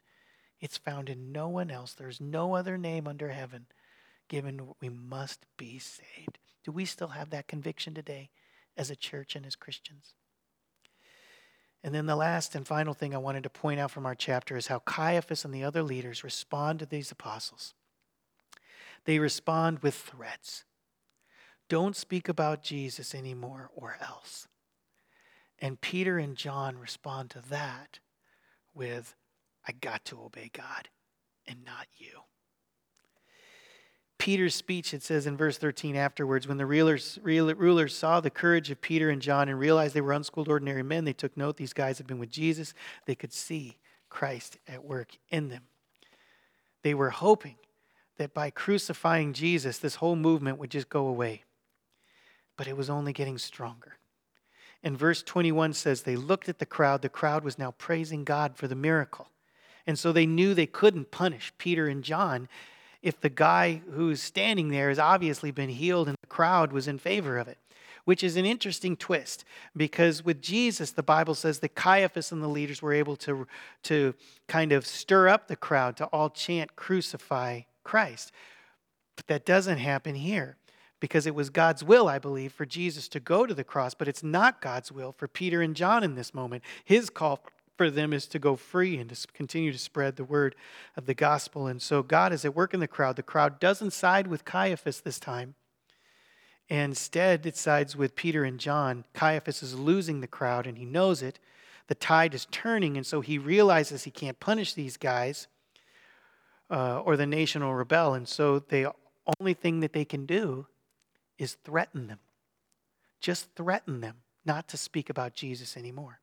It's 0.60 0.76
found 0.76 1.08
in 1.08 1.32
no 1.32 1.48
one 1.48 1.70
else. 1.70 1.94
There's 1.94 2.20
no 2.20 2.54
other 2.54 2.76
name 2.76 3.08
under 3.08 3.30
heaven 3.30 3.64
given 4.28 4.74
we 4.78 4.90
must 4.90 5.46
be 5.56 5.78
saved. 5.78 6.38
Do 6.62 6.70
we 6.70 6.84
still 6.84 7.08
have 7.08 7.30
that 7.30 7.48
conviction 7.48 7.94
today 7.94 8.28
as 8.76 8.90
a 8.90 8.96
church 8.96 9.34
and 9.34 9.46
as 9.46 9.56
Christians? 9.56 10.12
And 11.84 11.94
then 11.94 12.06
the 12.06 12.16
last 12.16 12.54
and 12.54 12.66
final 12.66 12.94
thing 12.94 13.14
I 13.14 13.18
wanted 13.18 13.42
to 13.42 13.50
point 13.50 13.78
out 13.78 13.90
from 13.90 14.06
our 14.06 14.14
chapter 14.14 14.56
is 14.56 14.68
how 14.68 14.78
Caiaphas 14.78 15.44
and 15.44 15.52
the 15.52 15.62
other 15.62 15.82
leaders 15.82 16.24
respond 16.24 16.78
to 16.78 16.86
these 16.86 17.12
apostles. 17.12 17.74
They 19.04 19.18
respond 19.18 19.80
with 19.80 19.94
threats. 19.94 20.64
Don't 21.68 21.94
speak 21.94 22.26
about 22.26 22.62
Jesus 22.62 23.14
anymore 23.14 23.70
or 23.74 23.98
else. 24.00 24.48
And 25.58 25.78
Peter 25.78 26.16
and 26.18 26.36
John 26.36 26.78
respond 26.78 27.28
to 27.30 27.42
that 27.50 28.00
with 28.72 29.14
I 29.68 29.72
got 29.72 30.06
to 30.06 30.22
obey 30.22 30.50
God 30.50 30.88
and 31.46 31.66
not 31.66 31.86
you. 31.98 32.22
Peter's 34.24 34.54
speech, 34.54 34.94
it 34.94 35.02
says 35.02 35.26
in 35.26 35.36
verse 35.36 35.58
13 35.58 35.96
afterwards, 35.96 36.48
when 36.48 36.56
the 36.56 36.64
rulers, 36.64 37.18
rulers 37.22 37.94
saw 37.94 38.20
the 38.20 38.30
courage 38.30 38.70
of 38.70 38.80
Peter 38.80 39.10
and 39.10 39.20
John 39.20 39.50
and 39.50 39.58
realized 39.58 39.92
they 39.92 40.00
were 40.00 40.14
unschooled, 40.14 40.48
ordinary 40.48 40.82
men, 40.82 41.04
they 41.04 41.12
took 41.12 41.36
note 41.36 41.58
these 41.58 41.74
guys 41.74 41.98
had 41.98 42.06
been 42.06 42.18
with 42.18 42.30
Jesus. 42.30 42.72
They 43.04 43.14
could 43.14 43.34
see 43.34 43.76
Christ 44.08 44.56
at 44.66 44.82
work 44.82 45.10
in 45.28 45.50
them. 45.50 45.64
They 46.80 46.94
were 46.94 47.10
hoping 47.10 47.56
that 48.16 48.32
by 48.32 48.48
crucifying 48.48 49.34
Jesus, 49.34 49.76
this 49.76 49.96
whole 49.96 50.16
movement 50.16 50.56
would 50.56 50.70
just 50.70 50.88
go 50.88 51.06
away. 51.06 51.42
But 52.56 52.66
it 52.66 52.78
was 52.78 52.88
only 52.88 53.12
getting 53.12 53.36
stronger. 53.36 53.98
And 54.82 54.96
verse 54.96 55.22
21 55.22 55.74
says, 55.74 56.00
They 56.00 56.16
looked 56.16 56.48
at 56.48 56.60
the 56.60 56.64
crowd. 56.64 57.02
The 57.02 57.10
crowd 57.10 57.44
was 57.44 57.58
now 57.58 57.72
praising 57.72 58.24
God 58.24 58.56
for 58.56 58.68
the 58.68 58.74
miracle. 58.74 59.28
And 59.86 59.98
so 59.98 60.12
they 60.12 60.24
knew 60.24 60.54
they 60.54 60.64
couldn't 60.64 61.10
punish 61.10 61.52
Peter 61.58 61.88
and 61.88 62.02
John 62.02 62.48
if 63.04 63.20
the 63.20 63.28
guy 63.28 63.82
who's 63.92 64.22
standing 64.22 64.70
there 64.70 64.88
has 64.88 64.98
obviously 64.98 65.50
been 65.50 65.68
healed 65.68 66.08
and 66.08 66.16
the 66.22 66.26
crowd 66.26 66.72
was 66.72 66.88
in 66.88 66.98
favor 66.98 67.36
of 67.36 67.46
it, 67.46 67.58
which 68.06 68.24
is 68.24 68.36
an 68.38 68.46
interesting 68.46 68.96
twist 68.96 69.44
because 69.76 70.24
with 70.24 70.40
Jesus, 70.40 70.90
the 70.90 71.02
Bible 71.02 71.34
says 71.34 71.58
that 71.58 71.74
Caiaphas 71.74 72.32
and 72.32 72.42
the 72.42 72.48
leaders 72.48 72.80
were 72.80 72.94
able 72.94 73.14
to, 73.16 73.46
to 73.82 74.14
kind 74.48 74.72
of 74.72 74.86
stir 74.86 75.28
up 75.28 75.48
the 75.48 75.54
crowd 75.54 75.98
to 75.98 76.06
all 76.06 76.30
chant, 76.30 76.76
Crucify 76.76 77.60
Christ. 77.84 78.32
But 79.16 79.26
that 79.26 79.44
doesn't 79.44 79.78
happen 79.78 80.14
here 80.14 80.56
because 80.98 81.26
it 81.26 81.34
was 81.34 81.50
God's 81.50 81.84
will, 81.84 82.08
I 82.08 82.18
believe, 82.18 82.54
for 82.54 82.64
Jesus 82.64 83.06
to 83.08 83.20
go 83.20 83.44
to 83.44 83.52
the 83.52 83.64
cross, 83.64 83.92
but 83.92 84.08
it's 84.08 84.22
not 84.22 84.62
God's 84.62 84.90
will 84.90 85.12
for 85.12 85.28
Peter 85.28 85.60
and 85.60 85.76
John 85.76 86.02
in 86.02 86.14
this 86.14 86.32
moment. 86.32 86.64
His 86.86 87.10
call 87.10 87.44
for 87.76 87.90
them 87.90 88.12
is 88.12 88.26
to 88.28 88.38
go 88.38 88.56
free 88.56 88.98
and 88.98 89.10
to 89.10 89.26
continue 89.32 89.72
to 89.72 89.78
spread 89.78 90.16
the 90.16 90.24
word 90.24 90.54
of 90.96 91.06
the 91.06 91.14
gospel. 91.14 91.66
And 91.66 91.82
so 91.82 92.02
God 92.02 92.32
is 92.32 92.44
at 92.44 92.54
work 92.54 92.74
in 92.74 92.80
the 92.80 92.88
crowd. 92.88 93.16
The 93.16 93.22
crowd 93.22 93.58
doesn't 93.58 93.92
side 93.92 94.26
with 94.26 94.44
Caiaphas 94.44 95.00
this 95.00 95.18
time. 95.18 95.54
Instead, 96.68 97.44
it 97.44 97.56
sides 97.56 97.94
with 97.94 98.16
Peter 98.16 98.44
and 98.44 98.58
John. 98.58 99.04
Caiaphas 99.12 99.62
is 99.62 99.74
losing 99.74 100.20
the 100.20 100.26
crowd, 100.26 100.66
and 100.66 100.78
he 100.78 100.86
knows 100.86 101.22
it. 101.22 101.38
The 101.88 101.94
tide 101.94 102.32
is 102.34 102.46
turning, 102.50 102.96
and 102.96 103.06
so 103.06 103.20
he 103.20 103.36
realizes 103.36 104.04
he 104.04 104.10
can't 104.10 104.40
punish 104.40 104.72
these 104.72 104.96
guys 104.96 105.46
uh, 106.70 107.00
or 107.00 107.16
the 107.16 107.26
nation 107.26 107.62
will 107.62 107.74
rebel. 107.74 108.14
And 108.14 108.26
so 108.26 108.58
the 108.58 108.92
only 109.38 109.54
thing 109.54 109.80
that 109.80 109.92
they 109.92 110.04
can 110.04 110.26
do 110.26 110.66
is 111.38 111.54
threaten 111.64 112.06
them. 112.06 112.20
Just 113.20 113.54
threaten 113.54 114.00
them 114.00 114.16
not 114.44 114.68
to 114.68 114.76
speak 114.76 115.10
about 115.10 115.34
Jesus 115.34 115.76
anymore. 115.76 116.20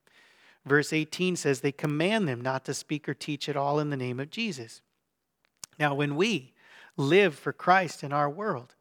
Verse 0.66 0.94
18 0.94 1.36
says 1.36 1.62
they 1.62 1.72
command 1.72 2.28
them 2.28 2.42
not 2.42 2.66
to 2.66 2.74
speak 2.74 3.10
or 3.10 3.14
teach 3.14 3.50
at 3.50 3.58
all 3.58 3.80
in 3.80 3.90
the 3.90 3.98
name 3.98 4.20
of 4.20 4.30
Jesus. 4.30 4.82
Now, 5.80 5.96
when 5.96 6.16
we 6.16 6.54
live 6.98 7.36
for 7.36 7.52
Christ 7.52 8.04
in 8.04 8.14
our 8.14 8.30
world, 8.30 8.76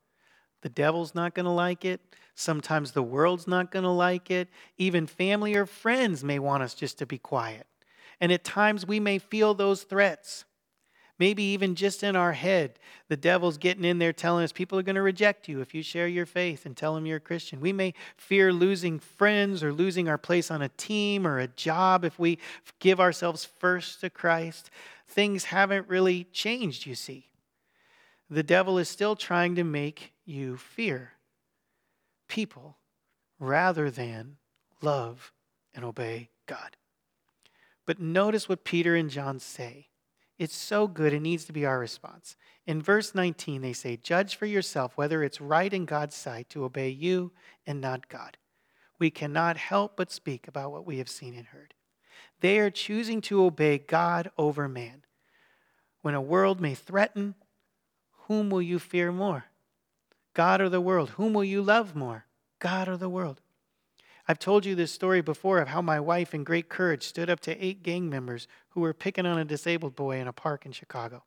The 0.62 0.68
devil's 0.68 1.14
not 1.14 1.34
going 1.34 1.44
to 1.44 1.50
like 1.50 1.84
it. 1.84 2.00
Sometimes 2.34 2.92
the 2.92 3.02
world's 3.02 3.46
not 3.46 3.70
going 3.70 3.82
to 3.82 3.90
like 3.90 4.30
it. 4.30 4.48
Even 4.78 5.06
family 5.06 5.54
or 5.54 5.66
friends 5.66 6.22
may 6.22 6.38
want 6.38 6.62
us 6.62 6.74
just 6.74 6.98
to 6.98 7.06
be 7.06 7.18
quiet. 7.18 7.66
And 8.20 8.30
at 8.30 8.44
times 8.44 8.86
we 8.86 9.00
may 9.00 9.18
feel 9.18 9.54
those 9.54 9.82
threats. 9.82 10.44
Maybe 11.20 11.42
even 11.42 11.74
just 11.74 12.02
in 12.02 12.16
our 12.16 12.32
head, 12.32 12.78
the 13.08 13.16
devil's 13.16 13.58
getting 13.58 13.84
in 13.84 13.98
there 13.98 14.10
telling 14.10 14.42
us 14.42 14.52
people 14.52 14.78
are 14.78 14.82
going 14.82 14.96
to 14.96 15.02
reject 15.02 15.48
you 15.48 15.60
if 15.60 15.74
you 15.74 15.82
share 15.82 16.08
your 16.08 16.24
faith 16.24 16.64
and 16.64 16.74
tell 16.74 16.94
them 16.94 17.04
you're 17.04 17.18
a 17.18 17.20
Christian. 17.20 17.60
We 17.60 17.74
may 17.74 17.92
fear 18.16 18.54
losing 18.54 18.98
friends 18.98 19.62
or 19.62 19.70
losing 19.70 20.08
our 20.08 20.16
place 20.16 20.50
on 20.50 20.62
a 20.62 20.70
team 20.70 21.26
or 21.26 21.38
a 21.38 21.46
job 21.46 22.06
if 22.06 22.18
we 22.18 22.38
give 22.78 23.00
ourselves 23.00 23.44
first 23.44 24.00
to 24.00 24.08
Christ. 24.08 24.70
Things 25.06 25.44
haven't 25.44 25.90
really 25.90 26.24
changed, 26.32 26.86
you 26.86 26.94
see. 26.94 27.26
The 28.30 28.42
devil 28.42 28.78
is 28.78 28.88
still 28.88 29.14
trying 29.14 29.56
to 29.56 29.64
make 29.64 30.14
you 30.24 30.56
fear 30.56 31.12
people 32.28 32.78
rather 33.38 33.90
than 33.90 34.38
love 34.80 35.34
and 35.74 35.84
obey 35.84 36.30
God. 36.46 36.78
But 37.84 38.00
notice 38.00 38.48
what 38.48 38.64
Peter 38.64 38.96
and 38.96 39.10
John 39.10 39.38
say. 39.38 39.89
It's 40.40 40.56
so 40.56 40.88
good, 40.88 41.12
it 41.12 41.20
needs 41.20 41.44
to 41.44 41.52
be 41.52 41.66
our 41.66 41.78
response. 41.78 42.34
In 42.66 42.80
verse 42.80 43.14
19, 43.14 43.60
they 43.60 43.74
say, 43.74 43.98
Judge 43.98 44.36
for 44.36 44.46
yourself 44.46 44.96
whether 44.96 45.22
it's 45.22 45.38
right 45.38 45.70
in 45.70 45.84
God's 45.84 46.16
sight 46.16 46.48
to 46.48 46.64
obey 46.64 46.88
you 46.88 47.32
and 47.66 47.78
not 47.78 48.08
God. 48.08 48.38
We 48.98 49.10
cannot 49.10 49.58
help 49.58 49.98
but 49.98 50.10
speak 50.10 50.48
about 50.48 50.72
what 50.72 50.86
we 50.86 50.96
have 50.96 51.10
seen 51.10 51.34
and 51.34 51.48
heard. 51.48 51.74
They 52.40 52.58
are 52.58 52.70
choosing 52.70 53.20
to 53.22 53.44
obey 53.44 53.76
God 53.76 54.30
over 54.38 54.66
man. 54.66 55.04
When 56.00 56.14
a 56.14 56.22
world 56.22 56.58
may 56.58 56.74
threaten, 56.74 57.34
whom 58.26 58.48
will 58.48 58.62
you 58.62 58.78
fear 58.78 59.12
more? 59.12 59.44
God 60.32 60.62
or 60.62 60.70
the 60.70 60.80
world? 60.80 61.10
Whom 61.10 61.34
will 61.34 61.44
you 61.44 61.60
love 61.60 61.94
more? 61.94 62.24
God 62.60 62.88
or 62.88 62.96
the 62.96 63.10
world? 63.10 63.42
I've 64.30 64.38
told 64.38 64.64
you 64.64 64.76
this 64.76 64.92
story 64.92 65.22
before 65.22 65.58
of 65.58 65.66
how 65.66 65.82
my 65.82 65.98
wife, 65.98 66.34
in 66.34 66.44
great 66.44 66.68
courage, 66.68 67.02
stood 67.02 67.28
up 67.28 67.40
to 67.40 67.64
eight 67.64 67.82
gang 67.82 68.08
members 68.08 68.46
who 68.68 68.80
were 68.80 68.94
picking 68.94 69.26
on 69.26 69.38
a 69.38 69.44
disabled 69.44 69.96
boy 69.96 70.20
in 70.20 70.28
a 70.28 70.32
park 70.32 70.64
in 70.64 70.70
Chicago. 70.70 71.24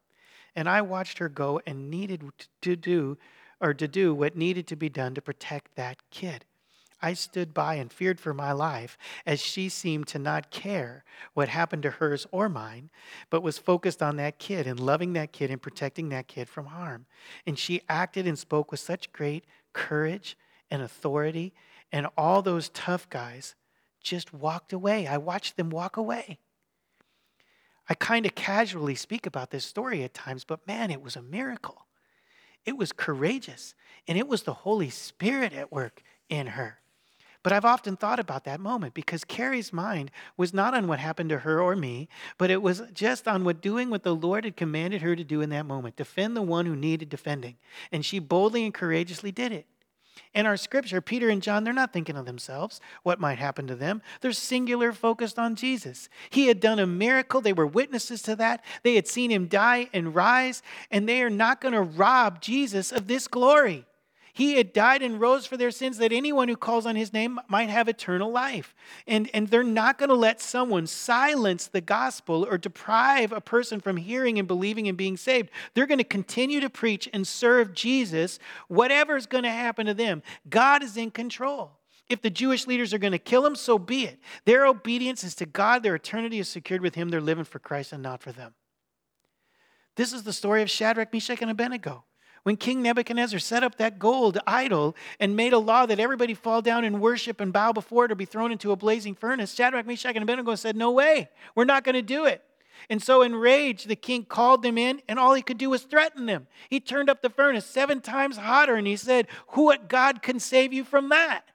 And 0.55 0.69
I 0.69 0.81
watched 0.83 1.17
her 1.17 1.27
go 1.27 1.59
and 1.67 1.89
needed 1.89 2.23
to 2.61 2.77
do 2.77 3.17
or 3.59 3.73
to 3.73 3.89
do 3.89 4.15
what 4.15 4.37
needed 4.37 4.67
to 4.67 4.77
be 4.77 4.87
done 4.87 5.15
to 5.15 5.21
protect 5.21 5.75
that 5.75 5.97
kid. 6.11 6.45
I 7.01 7.11
stood 7.11 7.53
by 7.53 7.75
and 7.75 7.91
feared 7.91 8.21
for 8.21 8.33
my 8.33 8.53
life 8.53 8.97
as 9.25 9.41
she 9.41 9.67
seemed 9.67 10.07
to 10.07 10.17
not 10.17 10.49
care 10.49 11.03
what 11.33 11.49
happened 11.49 11.83
to 11.83 11.89
hers 11.89 12.25
or 12.31 12.47
mine, 12.47 12.89
but 13.29 13.43
was 13.43 13.57
focused 13.57 14.01
on 14.01 14.15
that 14.15 14.39
kid 14.39 14.65
and 14.65 14.79
loving 14.79 15.11
that 15.11 15.33
kid 15.33 15.51
and 15.51 15.61
protecting 15.61 16.07
that 16.07 16.29
kid 16.29 16.47
from 16.47 16.67
harm. 16.67 17.05
And 17.45 17.59
she 17.59 17.81
acted 17.89 18.25
and 18.27 18.39
spoke 18.39 18.71
with 18.71 18.79
such 18.79 19.11
great 19.11 19.43
courage 19.73 20.37
and 20.71 20.81
authority 20.81 21.53
and 21.93 22.07
all 22.17 22.41
those 22.41 22.69
tough 22.69 23.07
guys 23.09 23.55
just 24.01 24.33
walked 24.33 24.73
away. 24.73 25.07
I 25.07 25.17
watched 25.17 25.55
them 25.55 25.69
walk 25.69 25.95
away. 25.95 26.39
I 27.87 27.93
kind 27.93 28.25
of 28.25 28.33
casually 28.33 28.95
speak 28.95 29.25
about 29.25 29.51
this 29.51 29.63
story 29.63 30.03
at 30.03 30.13
times, 30.13 30.43
but 30.43 30.65
man, 30.67 30.89
it 30.89 31.01
was 31.01 31.15
a 31.15 31.21
miracle. 31.21 31.85
It 32.65 32.77
was 32.77 32.91
courageous, 32.91 33.75
and 34.07 34.17
it 34.17 34.27
was 34.27 34.43
the 34.43 34.53
Holy 34.53 34.89
Spirit 34.89 35.53
at 35.53 35.71
work 35.71 36.01
in 36.29 36.47
her. 36.47 36.79
But 37.43 37.51
I've 37.51 37.65
often 37.65 37.97
thought 37.97 38.21
about 38.21 38.45
that 38.45 38.61
moment 38.61 38.93
because 38.93 39.25
Carrie's 39.25 39.73
mind 39.73 40.11
was 40.37 40.53
not 40.53 40.73
on 40.73 40.87
what 40.87 40.99
happened 40.99 41.29
to 41.29 41.39
her 41.39 41.61
or 41.61 41.75
me, 41.75 42.07
but 42.37 42.49
it 42.49 42.61
was 42.61 42.81
just 42.93 43.27
on 43.27 43.43
what 43.43 43.61
doing 43.61 43.89
what 43.89 44.03
the 44.03 44.15
Lord 44.15 44.45
had 44.45 44.55
commanded 44.55 45.01
her 45.01 45.13
to 45.13 45.25
do 45.25 45.41
in 45.41 45.49
that 45.49 45.65
moment 45.65 45.97
defend 45.97 46.37
the 46.37 46.41
one 46.41 46.65
who 46.65 46.75
needed 46.75 47.09
defending. 47.09 47.57
And 47.91 48.05
she 48.05 48.19
boldly 48.19 48.63
and 48.63 48.73
courageously 48.73 49.33
did 49.33 49.51
it. 49.51 49.67
In 50.33 50.45
our 50.45 50.57
scripture, 50.57 51.01
Peter 51.01 51.29
and 51.29 51.41
John, 51.41 51.63
they're 51.63 51.73
not 51.73 51.93
thinking 51.93 52.17
of 52.17 52.25
themselves, 52.25 52.81
what 53.03 53.19
might 53.19 53.37
happen 53.37 53.67
to 53.67 53.75
them. 53.75 54.01
They're 54.21 54.31
singular 54.31 54.91
focused 54.91 55.37
on 55.37 55.55
Jesus. 55.55 56.09
He 56.29 56.47
had 56.47 56.59
done 56.59 56.79
a 56.79 56.87
miracle. 56.87 57.41
They 57.41 57.53
were 57.53 57.67
witnesses 57.67 58.21
to 58.23 58.35
that. 58.37 58.63
They 58.83 58.95
had 58.95 59.07
seen 59.07 59.31
him 59.31 59.47
die 59.47 59.89
and 59.93 60.15
rise, 60.15 60.63
and 60.89 61.07
they 61.07 61.21
are 61.21 61.29
not 61.29 61.61
going 61.61 61.73
to 61.73 61.81
rob 61.81 62.41
Jesus 62.41 62.91
of 62.91 63.07
this 63.07 63.27
glory. 63.27 63.85
He 64.35 64.55
had 64.55 64.73
died 64.73 65.03
and 65.03 65.21
rose 65.21 65.45
for 65.45 65.57
their 65.57 65.69
sins 65.69 65.97
that 65.99 66.11
anyone 66.11 66.47
who 66.47 66.57
calls 66.57 66.87
on 66.87 66.95
his 66.95 67.13
name 67.13 67.39
might 67.47 67.69
have 67.69 67.87
eternal 67.87 68.31
life. 68.31 68.73
And, 69.05 69.29
and 69.31 69.47
they're 69.47 69.63
not 69.63 69.99
going 69.99 70.09
to 70.09 70.15
let 70.15 70.41
someone 70.41 70.87
silence 70.87 71.67
the 71.67 71.81
gospel 71.81 72.43
or 72.49 72.57
deprive 72.57 73.31
a 73.31 73.39
person 73.39 73.79
from 73.79 73.97
hearing 73.97 74.39
and 74.39 74.47
believing 74.47 74.87
and 74.87 74.97
being 74.97 75.17
saved. 75.17 75.51
They're 75.75 75.85
going 75.85 75.99
to 75.99 76.03
continue 76.03 76.59
to 76.61 76.69
preach 76.69 77.07
and 77.13 77.27
serve 77.27 77.75
Jesus, 77.75 78.39
whatever's 78.67 79.27
going 79.27 79.43
to 79.43 79.51
happen 79.51 79.85
to 79.85 79.93
them. 79.93 80.23
God 80.49 80.81
is 80.81 80.97
in 80.97 81.11
control. 81.11 81.77
If 82.09 82.23
the 82.23 82.31
Jewish 82.31 82.65
leaders 82.65 82.91
are 82.91 82.97
going 82.97 83.11
to 83.11 83.19
kill 83.19 83.45
him, 83.45 83.55
so 83.55 83.77
be 83.77 84.05
it. 84.05 84.19
Their 84.45 84.65
obedience 84.65 85.23
is 85.23 85.35
to 85.35 85.45
God, 85.45 85.83
their 85.83 85.95
eternity 85.95 86.39
is 86.39 86.49
secured 86.49 86.81
with 86.81 86.95
him. 86.95 87.09
They're 87.09 87.21
living 87.21 87.45
for 87.45 87.59
Christ 87.59 87.93
and 87.93 88.01
not 88.01 88.21
for 88.21 88.31
them. 88.31 88.55
This 89.95 90.11
is 90.11 90.23
the 90.23 90.33
story 90.33 90.63
of 90.63 90.71
Shadrach, 90.71 91.13
Meshach, 91.13 91.41
and 91.41 91.51
Abednego. 91.51 92.03
When 92.43 92.57
King 92.57 92.81
Nebuchadnezzar 92.81 93.39
set 93.39 93.63
up 93.63 93.77
that 93.77 93.99
gold 93.99 94.37
idol 94.45 94.95
and 95.19 95.35
made 95.35 95.53
a 95.53 95.57
law 95.57 95.85
that 95.85 95.99
everybody 95.99 96.33
fall 96.33 96.61
down 96.61 96.83
and 96.83 96.99
worship 96.99 97.39
and 97.39 97.53
bow 97.53 97.71
before 97.71 98.05
it 98.05 98.11
or 98.11 98.15
be 98.15 98.25
thrown 98.25 98.51
into 98.51 98.71
a 98.71 98.75
blazing 98.75 99.15
furnace, 99.15 99.53
Shadrach, 99.53 99.85
Meshach, 99.85 100.15
and 100.15 100.23
Abednego 100.23 100.55
said, 100.55 100.75
No 100.75 100.91
way, 100.91 101.29
we're 101.55 101.63
not 101.63 101.85
going 101.85 101.95
to 101.95 102.01
do 102.01 102.25
it. 102.25 102.43
And 102.89 103.01
so, 103.01 103.21
enraged, 103.21 103.87
the 103.87 103.95
king 103.95 104.25
called 104.25 104.61
them 104.61 104.77
in, 104.77 105.01
and 105.07 105.17
all 105.17 105.33
he 105.33 105.41
could 105.41 105.57
do 105.57 105.69
was 105.69 105.83
threaten 105.83 106.25
them. 106.25 106.47
He 106.69 106.81
turned 106.81 107.09
up 107.09 107.21
the 107.21 107.29
furnace 107.29 107.65
seven 107.65 108.01
times 108.01 108.35
hotter, 108.35 108.75
and 108.75 108.87
he 108.87 108.97
said, 108.97 109.27
Who 109.49 109.71
at 109.71 109.87
God 109.87 110.21
can 110.21 110.39
save 110.39 110.73
you 110.73 110.83
from 110.83 111.07
that? 111.09 111.52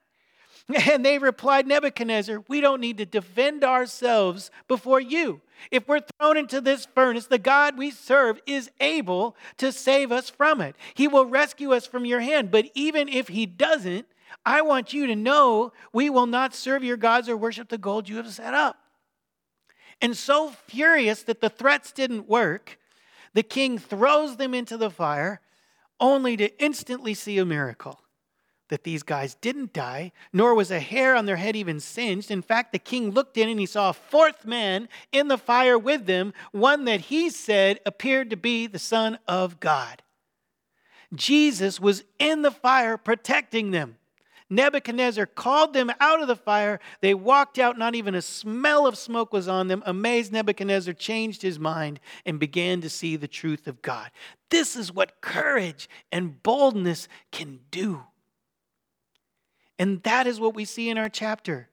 And 0.91 1.05
they 1.05 1.19
replied, 1.19 1.67
Nebuchadnezzar, 1.67 2.45
we 2.49 2.61
don't 2.61 2.81
need 2.81 2.99
to 2.99 3.07
defend 3.07 3.65
ourselves 3.65 4.51
before 4.67 5.01
you. 5.01 5.41
If 5.71 5.89
we're 5.89 6.01
thrown 6.01 6.37
into 6.37 6.61
this 6.61 6.87
furnace, 6.95 7.27
the 7.27 7.39
God 7.39 7.79
we 7.79 7.91
serve 7.91 8.41
is 8.47 8.71
able 8.81 9.35
to 9.57 9.73
save 9.73 10.13
us 10.13 10.31
from 10.31 10.61
it. 10.61 10.77
He 10.95 11.09
will 11.09 11.27
rescue 11.27 11.73
us 11.73 11.87
from 11.87 12.05
your 12.05 12.21
hand. 12.21 12.51
But 12.51 12.67
even 12.75 13.09
if 13.09 13.29
He 13.29 13.47
doesn't, 13.47 14.07
I 14.45 14.61
want 14.63 14.93
you 14.93 15.07
to 15.07 15.17
know 15.17 15.73
we 15.93 16.11
will 16.11 16.27
not 16.27 16.55
serve 16.55 16.85
your 16.85 16.97
gods 16.97 17.29
or 17.29 17.37
worship 17.37 17.71
the 17.71 17.79
gold 17.79 18.09
you 18.09 18.17
have 18.17 18.29
set 18.29 18.55
up. 18.55 18.77
And 20.01 20.17
so 20.17 20.51
furious 20.51 21.23
that 21.25 21.41
the 21.41 21.51
threats 21.51 21.93
didn't 21.93 22.29
work, 22.29 22.79
the 23.33 23.43
king 23.43 23.79
throws 23.79 24.37
them 24.37 24.55
into 24.55 24.77
the 24.77 24.91
fire 24.91 25.41
only 25.99 26.37
to 26.37 26.63
instantly 26.63 27.15
see 27.15 27.39
a 27.39 27.45
miracle 27.45 28.01
that 28.69 28.85
these 28.85 29.03
guys 29.03 29.35
didn't 29.35 29.73
die, 29.73 30.13
nor 30.33 30.55
was 30.55 30.71
a 30.71 30.81
hair 30.81 31.15
on 31.15 31.27
their 31.27 31.37
head 31.37 31.57
even 31.57 31.81
singed. 31.81 32.31
In 32.31 32.43
fact, 32.43 32.73
the 32.73 32.79
king 32.79 33.11
looked 33.11 33.37
in 33.37 33.49
and 33.49 33.61
he 33.61 33.67
saw 33.67 33.91
a 33.91 33.95
fourth 33.95 34.45
man 34.45 34.89
in 35.13 35.29
the 35.29 35.39
fire 35.39 35.79
with 35.79 36.07
them, 36.07 36.33
one 36.53 36.85
that 36.85 37.03
he 37.03 37.31
said 37.31 37.81
appeared 37.87 38.31
to 38.31 38.37
be 38.37 38.67
the 38.67 38.79
Son 38.79 39.19
of 39.27 39.61
God. 39.61 40.03
Jesus 41.15 41.81
was 41.81 42.05
in 42.19 42.43
the 42.43 42.51
fire 42.51 42.97
protecting 42.97 43.71
them. 43.71 43.97
Nebuchadnezzar 44.51 45.27
called 45.27 45.75
them 45.75 45.93
out 46.01 46.23
of 46.23 46.29
the 46.29 46.37
fire. 46.37 46.81
They 47.01 47.13
walked 47.13 47.59
out, 47.59 47.77
not 47.77 47.95
even 47.95 48.15
a 48.15 48.23
smell 48.23 48.87
of 48.87 48.97
smoke 48.97 49.33
was 49.33 49.47
on 49.47 49.69
them. 49.69 49.83
Amazed, 49.85 50.33
Nebuchadnezzar 50.33 50.95
changed 50.95 51.43
his 51.43 51.59
mind 51.59 52.01
and 52.25 52.41
began 52.41 52.81
to 52.81 52.89
see 52.89 53.17
the 53.17 53.29
truth 53.29 53.67
of 53.67 53.83
God. 53.83 54.11
This 54.51 54.75
is 54.75 54.93
what 54.93 55.21
courage 55.21 55.89
and 56.11 56.43
boldness 56.43 57.09
can 57.31 57.61
do. 57.71 58.05
And 59.79 60.03
that 60.03 60.27
is 60.27 60.41
what 60.41 60.55
we 60.55 60.65
see 60.65 60.89
in 60.89 60.99
our 60.99 61.09
chapter. 61.09 61.69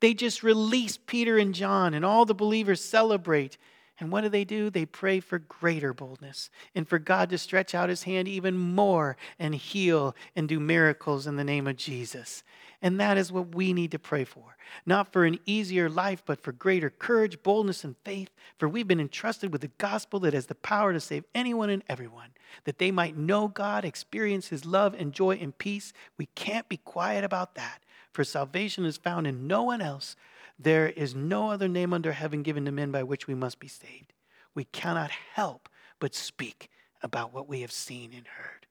They 0.00 0.14
just 0.14 0.42
release 0.42 0.98
Peter 0.98 1.38
and 1.38 1.54
John, 1.54 1.94
and 1.94 2.04
all 2.04 2.24
the 2.24 2.34
believers 2.34 2.84
celebrate. 2.84 3.56
And 3.98 4.12
what 4.12 4.22
do 4.22 4.28
they 4.28 4.44
do? 4.44 4.68
They 4.68 4.84
pray 4.84 5.20
for 5.20 5.38
greater 5.38 5.94
boldness 5.94 6.50
and 6.74 6.86
for 6.86 6.98
God 6.98 7.30
to 7.30 7.38
stretch 7.38 7.74
out 7.74 7.88
his 7.88 8.02
hand 8.02 8.28
even 8.28 8.56
more 8.58 9.16
and 9.38 9.54
heal 9.54 10.14
and 10.34 10.48
do 10.48 10.60
miracles 10.60 11.26
in 11.26 11.36
the 11.36 11.44
name 11.44 11.66
of 11.66 11.76
Jesus. 11.76 12.42
And 12.82 13.00
that 13.00 13.16
is 13.16 13.32
what 13.32 13.54
we 13.54 13.72
need 13.72 13.90
to 13.92 13.98
pray 13.98 14.24
for. 14.24 14.56
Not 14.84 15.12
for 15.12 15.24
an 15.24 15.38
easier 15.46 15.88
life, 15.88 16.22
but 16.26 16.42
for 16.42 16.52
greater 16.52 16.90
courage, 16.90 17.42
boldness, 17.42 17.84
and 17.84 17.96
faith. 18.04 18.30
For 18.58 18.68
we've 18.68 18.86
been 18.86 19.00
entrusted 19.00 19.50
with 19.50 19.62
the 19.62 19.70
gospel 19.78 20.20
that 20.20 20.34
has 20.34 20.46
the 20.46 20.54
power 20.54 20.92
to 20.92 21.00
save 21.00 21.24
anyone 21.34 21.70
and 21.70 21.82
everyone, 21.88 22.30
that 22.64 22.78
they 22.78 22.90
might 22.90 23.16
know 23.16 23.48
God, 23.48 23.84
experience 23.84 24.48
his 24.48 24.66
love 24.66 24.94
and 24.98 25.12
joy 25.12 25.38
and 25.40 25.56
peace. 25.56 25.94
We 26.18 26.26
can't 26.34 26.68
be 26.68 26.76
quiet 26.76 27.24
about 27.24 27.54
that. 27.54 27.80
For 28.12 28.24
salvation 28.24 28.84
is 28.84 28.96
found 28.96 29.26
in 29.26 29.46
no 29.46 29.62
one 29.62 29.80
else. 29.80 30.16
There 30.58 30.88
is 30.88 31.14
no 31.14 31.50
other 31.50 31.68
name 31.68 31.92
under 31.92 32.12
heaven 32.12 32.42
given 32.42 32.64
to 32.64 32.72
men 32.72 32.90
by 32.90 33.02
which 33.02 33.26
we 33.26 33.34
must 33.34 33.60
be 33.60 33.68
saved. 33.68 34.14
We 34.54 34.64
cannot 34.64 35.10
help 35.10 35.68
but 35.98 36.14
speak 36.14 36.70
about 37.02 37.32
what 37.32 37.48
we 37.48 37.60
have 37.60 37.72
seen 37.72 38.12
and 38.14 38.26
heard. 38.26 38.66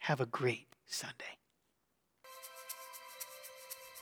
Have 0.00 0.20
a 0.20 0.26
great 0.26 0.66
Sunday. 0.86 1.38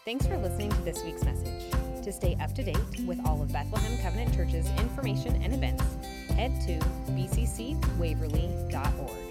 Thanks 0.05 0.27
for 0.27 0.39
listening 0.39 0.71
to 0.71 0.81
this 0.81 1.05
week's 1.05 1.25
message. 1.25 1.71
To 2.03 2.13
stay 2.13 2.37
up 2.41 2.55
to 2.55 2.63
date 2.63 2.79
with 3.05 3.21
all 3.27 3.43
of 3.43 3.53
Bethlehem 3.53 3.99
Covenant 3.99 4.35
Church's 4.35 4.67
information 4.79 5.43
and 5.43 5.53
events, 5.53 5.85
head 6.31 6.59
to 6.63 6.79
bccwaverly.org. 7.13 9.30